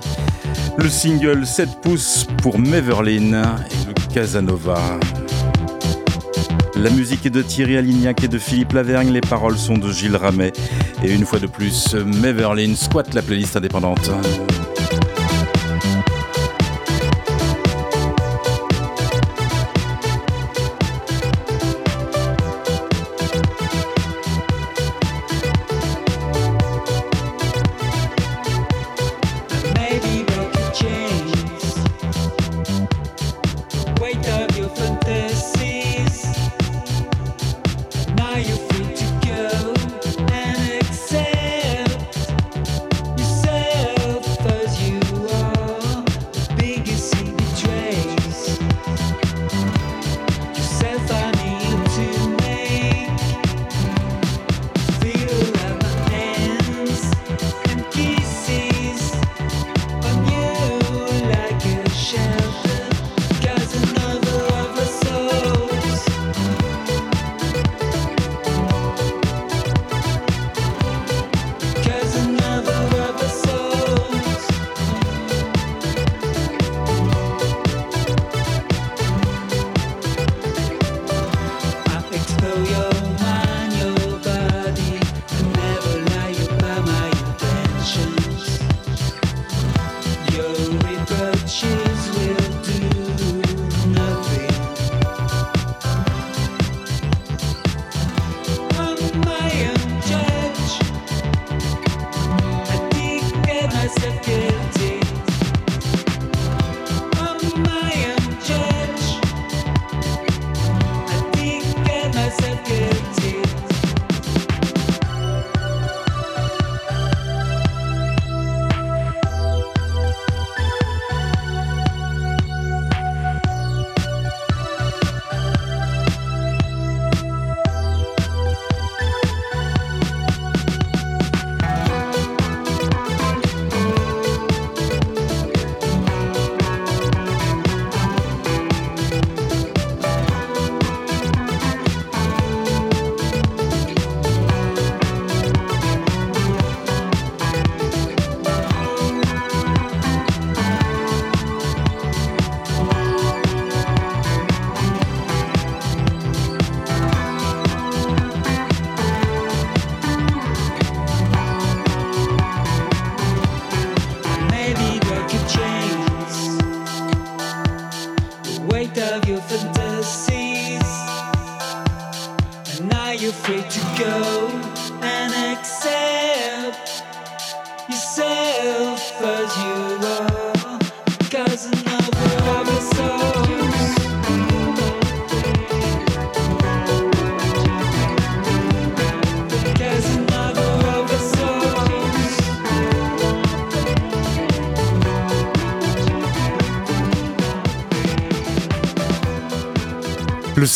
[0.78, 4.80] le single 7 pouces pour Meverlin et le Casanova.
[6.76, 10.18] La musique est de Thierry Alignac et de Philippe Lavergne, les paroles sont de Gilles
[10.18, 10.54] Ramet
[11.04, 14.12] et une fois de plus, Meverlin squatte la playlist indépendante.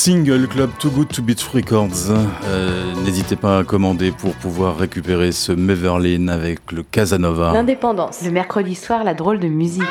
[0.10, 2.10] Single club Too Good To Be True Records.
[2.10, 7.54] Euh, N'hésitez pas à commander pour pouvoir récupérer ce Meverlin avec le Casanova.
[7.54, 8.24] L'indépendance.
[8.26, 9.84] Le mercredi soir, la drôle de musique.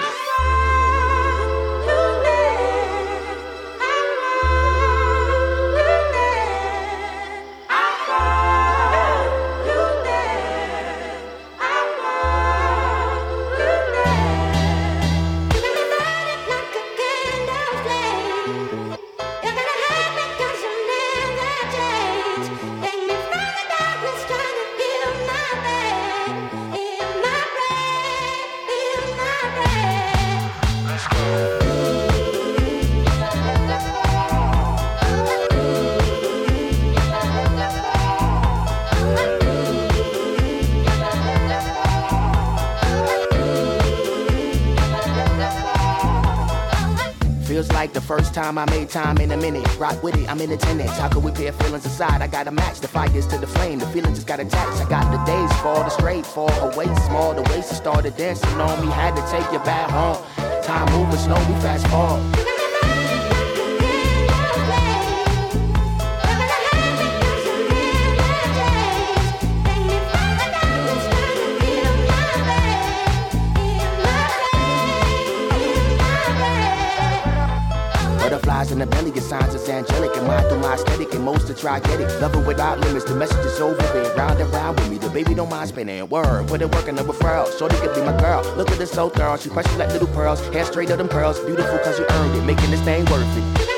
[48.48, 49.66] Time I made time in a minute.
[49.78, 50.92] Rock with it, I'm in attendance.
[50.92, 52.22] How could we pair feelings aside?
[52.22, 53.78] I gotta match the fires to the flame.
[53.78, 54.80] The feeling just got attached.
[54.80, 57.34] I got the days fall the straight, fall away small.
[57.34, 58.90] The waist started dancing on me.
[58.90, 60.24] Had to take you back home.
[60.62, 62.47] Time moving slow, we fast forward.
[78.69, 80.16] Butterflies in the belly, your signs is angelic.
[80.16, 82.20] And mine through my aesthetic, and most to try get it.
[82.20, 84.16] Love it without limits, the message is over it.
[84.16, 86.09] Round and round with me, the baby don't mind spinning.
[86.09, 87.47] Word, put it working the referral.
[87.59, 88.43] Shorty could be my girl.
[88.57, 90.40] Look at this so thorough, she precious like little pearls.
[90.49, 92.45] Hair straight of them pearls, beautiful cause you earned it.
[92.45, 93.77] Making this thing worth it.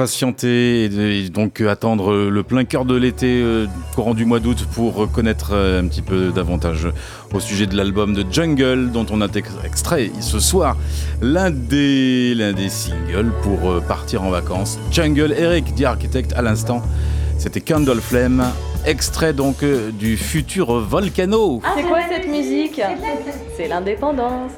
[0.00, 4.40] impatienter et, donc euh, attendre euh, le plein cœur de l'été, euh, courant du mois
[4.40, 6.88] d'août, pour connaître un petit peu davantage
[7.34, 9.26] au sujet de l'album de Jungle, dont on a
[9.64, 10.78] extrait ce soir
[11.20, 14.78] l'un des, des singles pour partir en vacances.
[14.90, 16.82] Jungle, Eric, The Architect, à l'instant.
[17.38, 18.44] C'était Candle Flame,
[18.86, 21.60] extrait donc du futur Volcano.
[21.64, 22.80] Ah, c'est quoi cette musique?
[23.56, 24.52] C'est l'indépendance.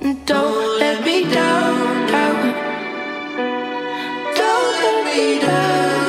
[5.13, 6.02] brighter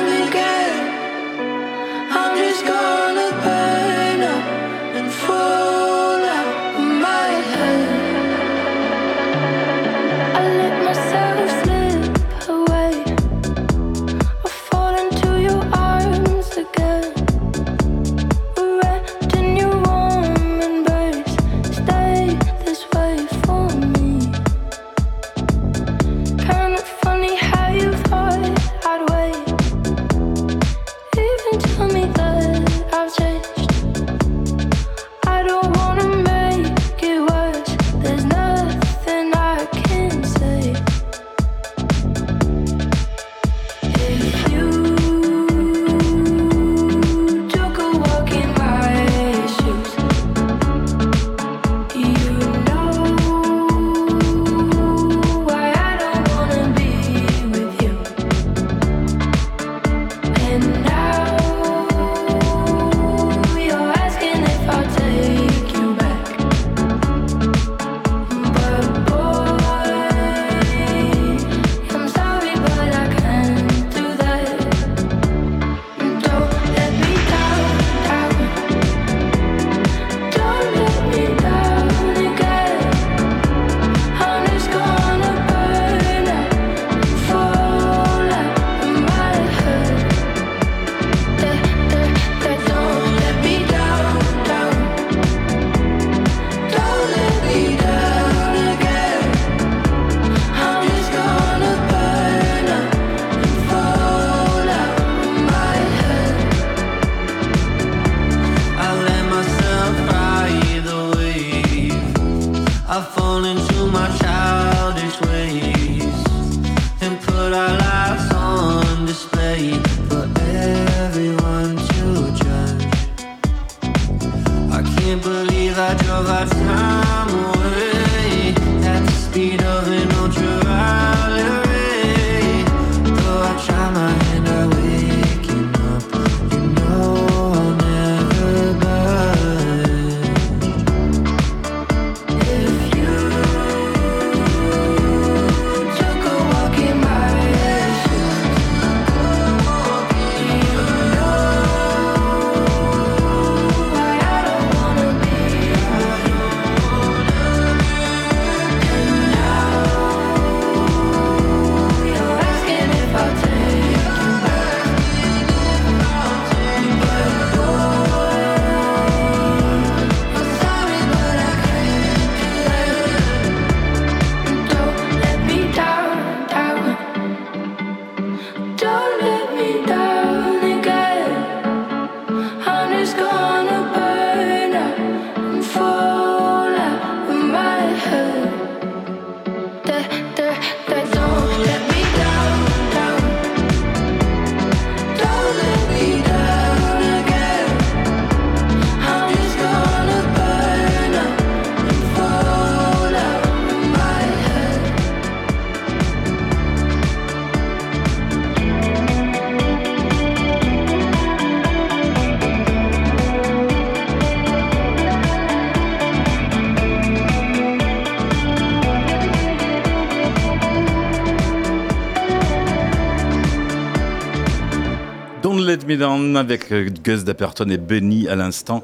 [226.36, 228.82] Avec euh, Gus Dapperton et Benny à l'instant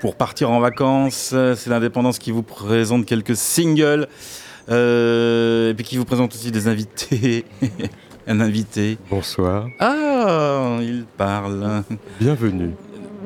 [0.00, 1.30] pour partir en vacances.
[1.32, 4.08] Euh, c'est l'indépendance qui vous présente quelques singles
[4.68, 7.44] euh, et puis qui vous présente aussi des invités.
[8.26, 8.98] Un invité.
[9.10, 9.68] Bonsoir.
[9.78, 11.84] Ah, il parle.
[12.20, 12.72] Bienvenue.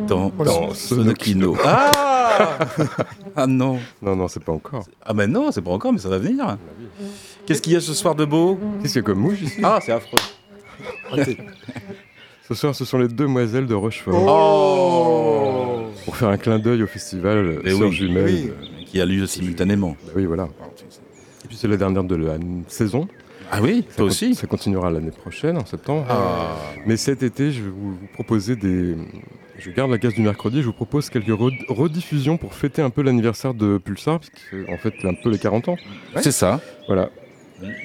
[0.06, 1.56] Dans, dans Sonokino.
[1.64, 2.58] Ah
[3.36, 3.78] Ah non.
[4.00, 4.84] Non, non, c'est pas encore.
[5.04, 6.44] Ah ben non, c'est pas encore, mais ça va venir.
[6.48, 7.04] Ah, bah
[7.46, 8.58] Qu'est-ce qu'il y a ce soir de beau?
[8.80, 9.60] Qu'est-ce qu'il y a comme mouche ici?
[9.62, 10.18] Ah, c'est affreux.
[12.50, 14.24] Ce soir, ce sont les demoiselles de Rochefort.
[14.26, 16.04] Oh, oh.
[16.04, 18.50] Pour faire un clin d'œil au festival euh, eh des oui, Jumelles.
[18.50, 19.96] Euh, Qui a lieu simultanément.
[20.04, 20.48] Bah oui, voilà.
[21.44, 23.06] Et puis c'est la dernière de la saison.
[23.52, 26.06] Ah oui, ça toi aussi Ça continuera l'année prochaine, en septembre.
[26.10, 26.56] Ah.
[26.86, 28.96] Mais cet été, je vais vous, proposer des...
[29.56, 33.02] Je garde la case du mercredi, je vous propose quelques rediffusions pour fêter un peu
[33.02, 35.76] l'anniversaire de Pulsar, parce que en fait, un peu les 40 ans.
[36.16, 36.60] C'est ça.
[36.88, 37.10] Voilà.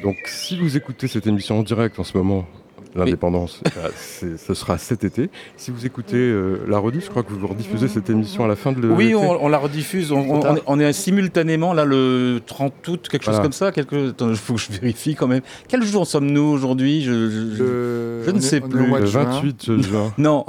[0.01, 2.47] Donc si vous écoutez cette émission en direct en ce moment,
[2.95, 3.61] l'indépendance,
[3.97, 5.29] c'est- ce sera cet été.
[5.57, 8.55] Si vous écoutez euh, la rediff, je crois que vous rediffusez cette émission à la
[8.55, 9.15] fin de Oui, l'été.
[9.15, 10.11] on, on la rediffuse.
[10.11, 13.71] On, on- on est, on est simultanément là le 30 août, quelque chose comme ça.
[13.71, 14.09] Quelque...
[14.09, 15.41] Attends, il faut que je vérifie quand même.
[15.67, 17.01] Quel jour sommes-nous aujourd'hui?
[17.03, 18.85] Je, je- Le- je ne sais plus.
[18.91, 19.23] Le juin.
[19.25, 20.13] 28 juin.
[20.17, 20.45] Non,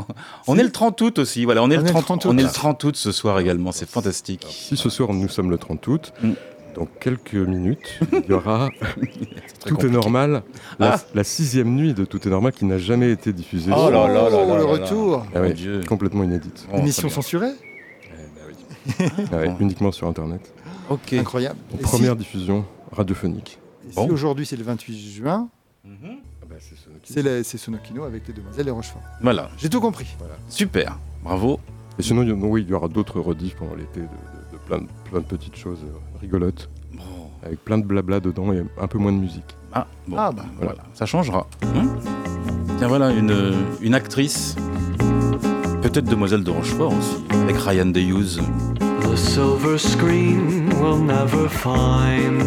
[0.47, 1.45] on est le 30 août aussi.
[1.45, 2.31] Voilà, on est, On le, est le 30, 30 août.
[2.33, 3.73] on est le 30 août ce soir également.
[3.73, 4.47] C'est fantastique.
[4.49, 6.31] Si ce soir nous sommes le 30 août, Mm.
[6.77, 8.69] Dans quelques minutes, il y aura
[9.67, 10.43] Tout est normal,
[10.79, 11.01] la, Ah.
[11.15, 13.73] la sixième nuit de Tout est normal qui n'a jamais été diffusée.
[13.75, 15.27] Oh là là là là le retour.
[15.35, 15.81] Ah Mon oui, Dieu.
[15.89, 16.67] complètement inédite.
[16.73, 17.53] Oh, Émission censurée
[19.33, 19.57] Ah ouais, Bon.
[19.61, 20.53] uniquement sur internet.
[20.89, 21.15] Ok.
[21.15, 21.59] Incroyable.
[21.75, 23.59] Et première si- diffusion radiophonique.
[23.89, 24.09] et si Bon.
[24.11, 25.49] aujourd'hui c'est le 28 juin,
[25.85, 26.17] Mhm.
[26.43, 26.57] Ah bah,
[27.43, 29.03] c'est Sonokino avec les demoiselles et Rochefort.
[29.23, 30.07] Voilà, J'ai tout compris.
[30.49, 30.99] super.
[31.25, 31.59] Bravo.
[31.99, 34.53] Et sinon, il y, a- oui, il y aura d'autres rediffs pendant l'été de, de-
[34.53, 37.03] de plein, de, plein de petites choses euh, rigolotes, Bon.
[37.45, 39.57] avec plein de blabla dedans et un peu moins de musique.
[39.73, 40.17] Ah, bon.
[40.19, 40.45] Ah bah.
[40.61, 41.47] Voilà, ça changera.
[41.63, 41.87] Hein
[42.79, 43.35] Tiens, voilà une,
[43.81, 44.55] une actrice.
[45.83, 48.41] Peut-être Demoiselle de Rochefort aussi, avec Ryan Hughes.
[49.03, 52.43] The silver screen will never find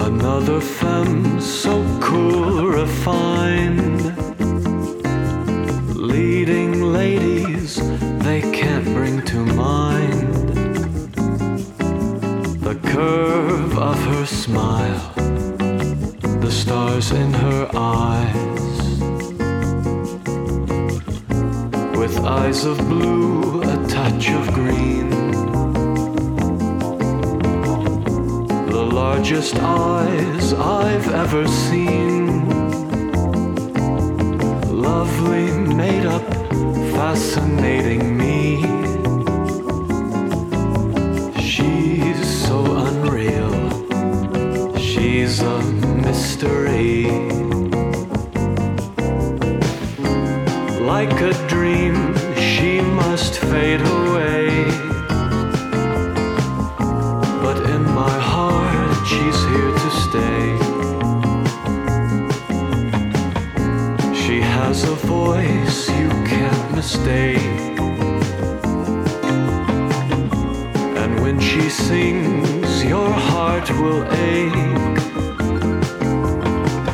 [0.00, 4.12] another femme so cool, refined.
[5.96, 7.80] Leading ladies
[8.26, 10.36] they can't bring to mind
[12.68, 15.12] the curve of her smile,
[16.44, 18.56] the stars in her eyes.
[22.00, 25.08] with eyes of blue, a touch of green.
[28.76, 32.26] The largest eyes I've ever seen.
[34.90, 35.46] Lovely,
[35.82, 36.26] made up,
[36.96, 38.62] fascinating me.
[41.38, 43.54] She's so unreal.
[44.78, 45.58] She's a
[46.06, 47.04] mystery.
[50.92, 52.05] Like a dream,
[67.06, 67.38] can't.
[71.02, 74.02] And when she sings, your heart will
[74.32, 74.66] ache.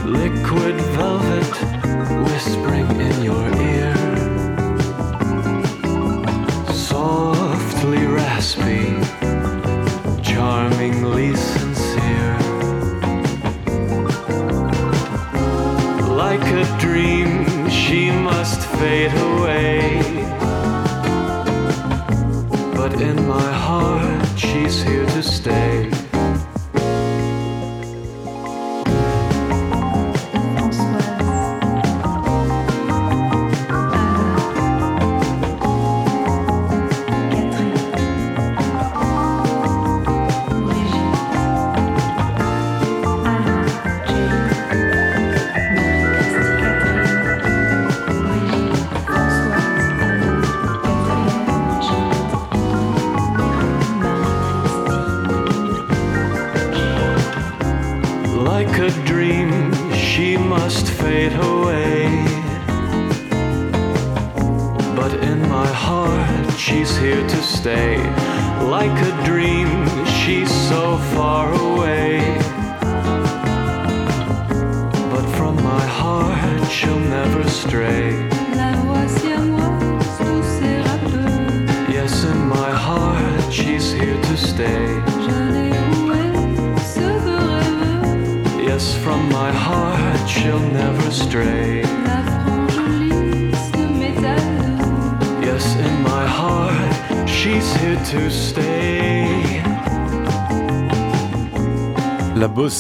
[0.04, 1.54] Liquid velvet
[2.26, 3.94] whispering in your ear.
[6.74, 8.86] Softly raspy,
[10.22, 12.38] charmingly sincere.
[16.22, 19.91] Like a dream, she must fade away.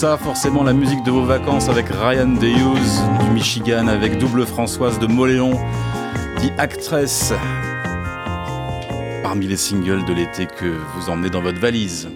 [0.02, 5.06] forcément la musique de vos vacances avec Ryan Deuse du Michigan, avec Double Françoise de
[5.06, 5.52] Moléon,
[6.40, 7.32] dit actrice,
[9.22, 12.08] parmi les singles de l'été que vous emmenez dans votre valise,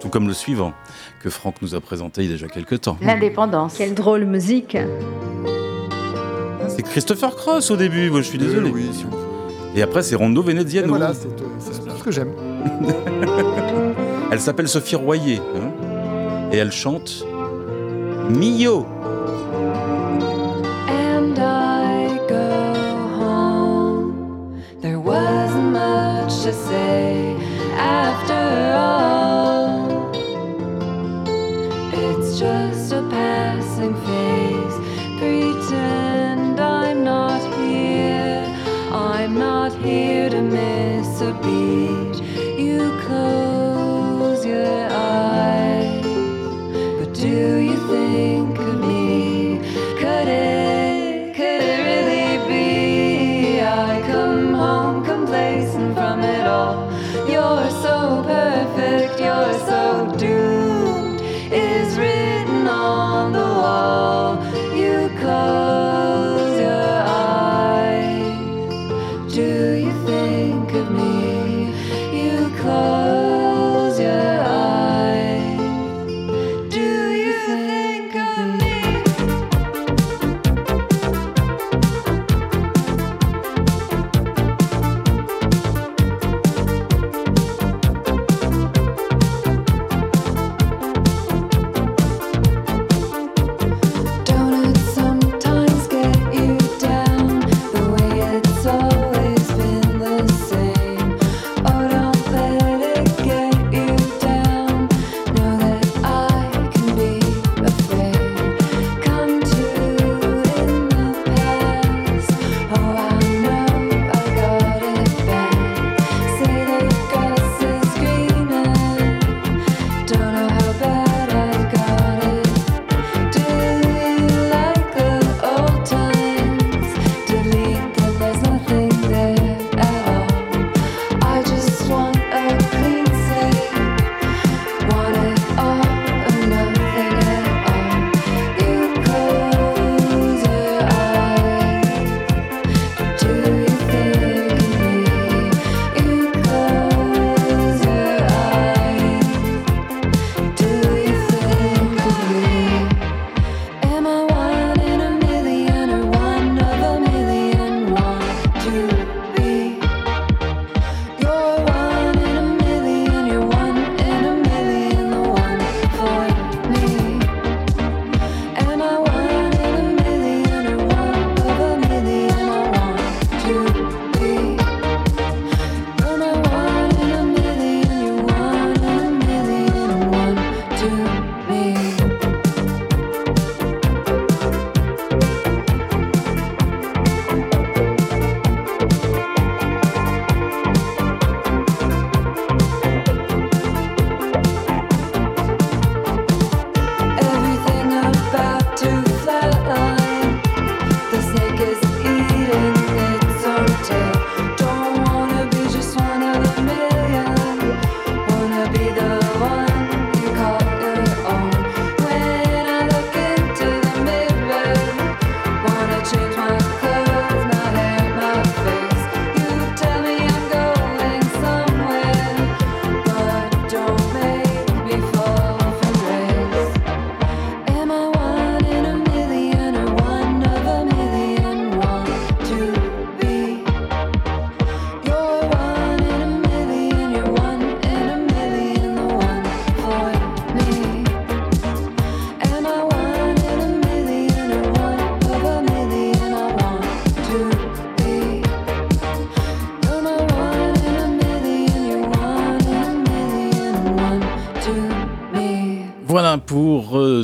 [0.00, 0.72] tout comme le suivant
[1.22, 2.96] que Franck nous a présenté il y a déjà quelques temps.
[3.02, 3.74] L'indépendance.
[3.76, 4.78] Quelle drôle musique.
[6.68, 8.72] C'est Christopher Cross au début, moi je suis désolé.
[9.74, 10.88] Et après c'est Rondo Veneziano.
[10.88, 11.14] Voilà, euh,
[11.58, 12.32] c'est ce que j'aime.
[14.32, 15.42] Elle s'appelle Sophie Royer.
[15.54, 15.70] Hein.
[16.52, 17.25] Et elle chante
[18.28, 18.95] Mio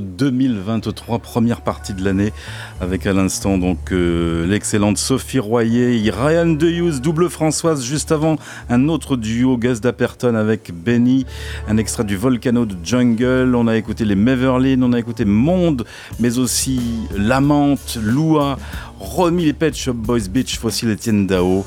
[0.02, 2.32] 2023, première partie de l'année,
[2.80, 8.36] avec à l'instant donc euh, l'excellente Sophie Royer, Ryan Dehughes, double Françoise, juste avant
[8.68, 11.24] un autre duo, Gus Dapperton avec Benny,
[11.68, 15.84] un extrait du Volcano de Jungle, on a écouté les Meverlin, on a écouté Monde,
[16.20, 16.80] mais aussi
[17.16, 18.58] Lamente, Lua,
[19.00, 21.64] Romy les Pet Shop Boys Beach, Fossil Etienne Dao,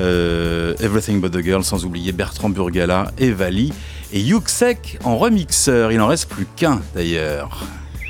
[0.00, 3.72] euh, Everything But The Girl, sans oublier Bertrand Burgala et Vali
[4.12, 5.92] et Yuxek en remixeur.
[5.92, 7.64] Il en reste plus qu'un d'ailleurs.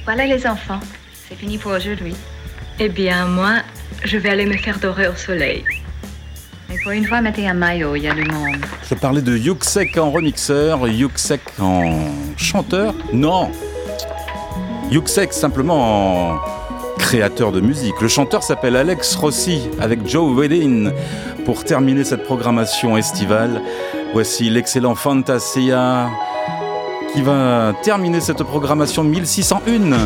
[0.04, 0.80] Voilà les enfants,
[1.28, 2.14] c'est fini pour aujourd'hui.
[2.80, 3.58] Eh bien, moi,
[4.04, 5.64] je vais aller me faire dorer au soleil.
[6.72, 8.56] Et pour une fois, mettez un maillot, il y a du monde.
[8.88, 13.50] Je parlais de Yuxek en remixeur, Yuxek en chanteur Non
[14.90, 16.40] Yuxek simplement en
[16.98, 18.00] créateur de musique.
[18.00, 20.92] Le chanteur s'appelle Alex Rossi avec Joe Wedin
[21.44, 23.60] pour terminer cette programmation estivale.
[24.12, 26.10] Voici l'excellent Fantasia
[27.12, 29.96] qui va terminer cette programmation 1601.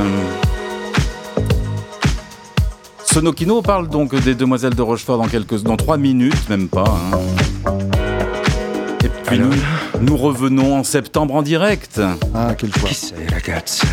[3.04, 6.84] Sonokino parle donc des Demoiselles de Rochefort dans quelques, dans trois minutes, même pas.
[6.84, 7.18] Hein.
[9.04, 9.40] Et puis
[10.00, 12.00] nous, revenons en septembre en direct.
[12.32, 12.88] Ah, quelle fois.
[12.88, 13.86] Qui c'est la gazza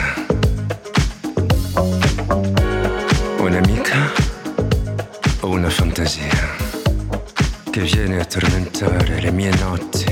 [3.39, 3.95] Una amica
[5.41, 6.62] o una fantasia?
[7.73, 10.05] Che viene a tormentare le mie notti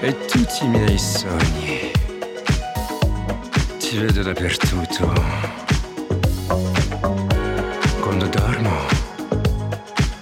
[0.00, 1.90] e tutti i miei sogni?
[3.78, 5.10] Ti vedo dappertutto.
[8.00, 8.76] Quando dormo,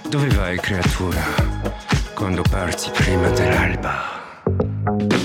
[0.07, 1.21] dove vai creatura?
[2.13, 5.20] Quando parti prima dell'alba.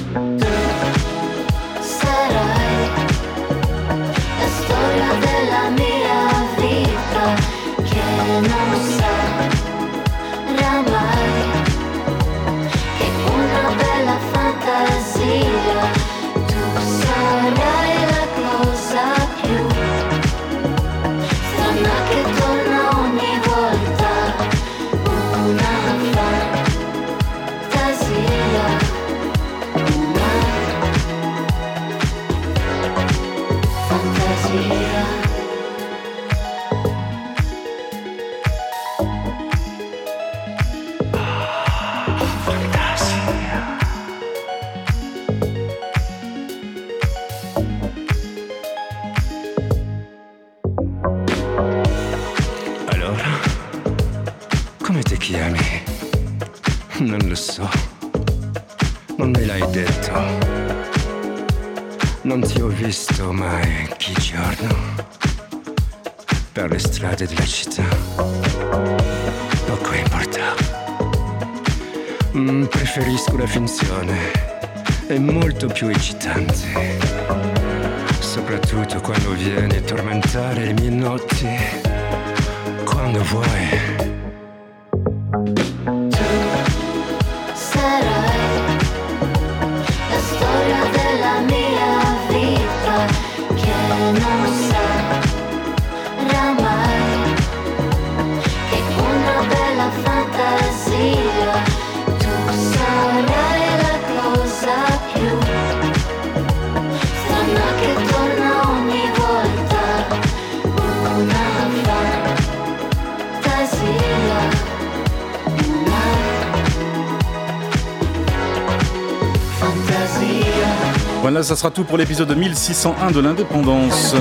[121.57, 124.15] Ça sera tout pour l'épisode 1601 de l'indépendance.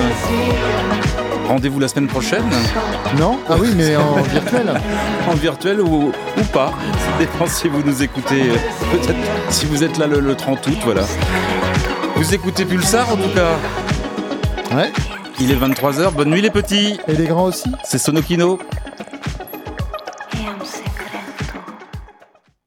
[1.46, 2.44] Rendez-vous la semaine prochaine
[3.18, 4.80] Non Ah oui, mais en virtuel
[5.28, 6.72] En virtuel ou, ou pas.
[6.98, 8.40] Ça dépend si vous nous écoutez.
[8.48, 8.54] euh,
[8.90, 9.18] Peut-être
[9.50, 11.02] si vous êtes là le, le 30 août, voilà.
[12.16, 14.90] Vous écoutez Pulsar en tout cas Ouais.
[15.38, 18.58] Il est 23h, bonne nuit les petits Et les grands aussi C'est Sonokino.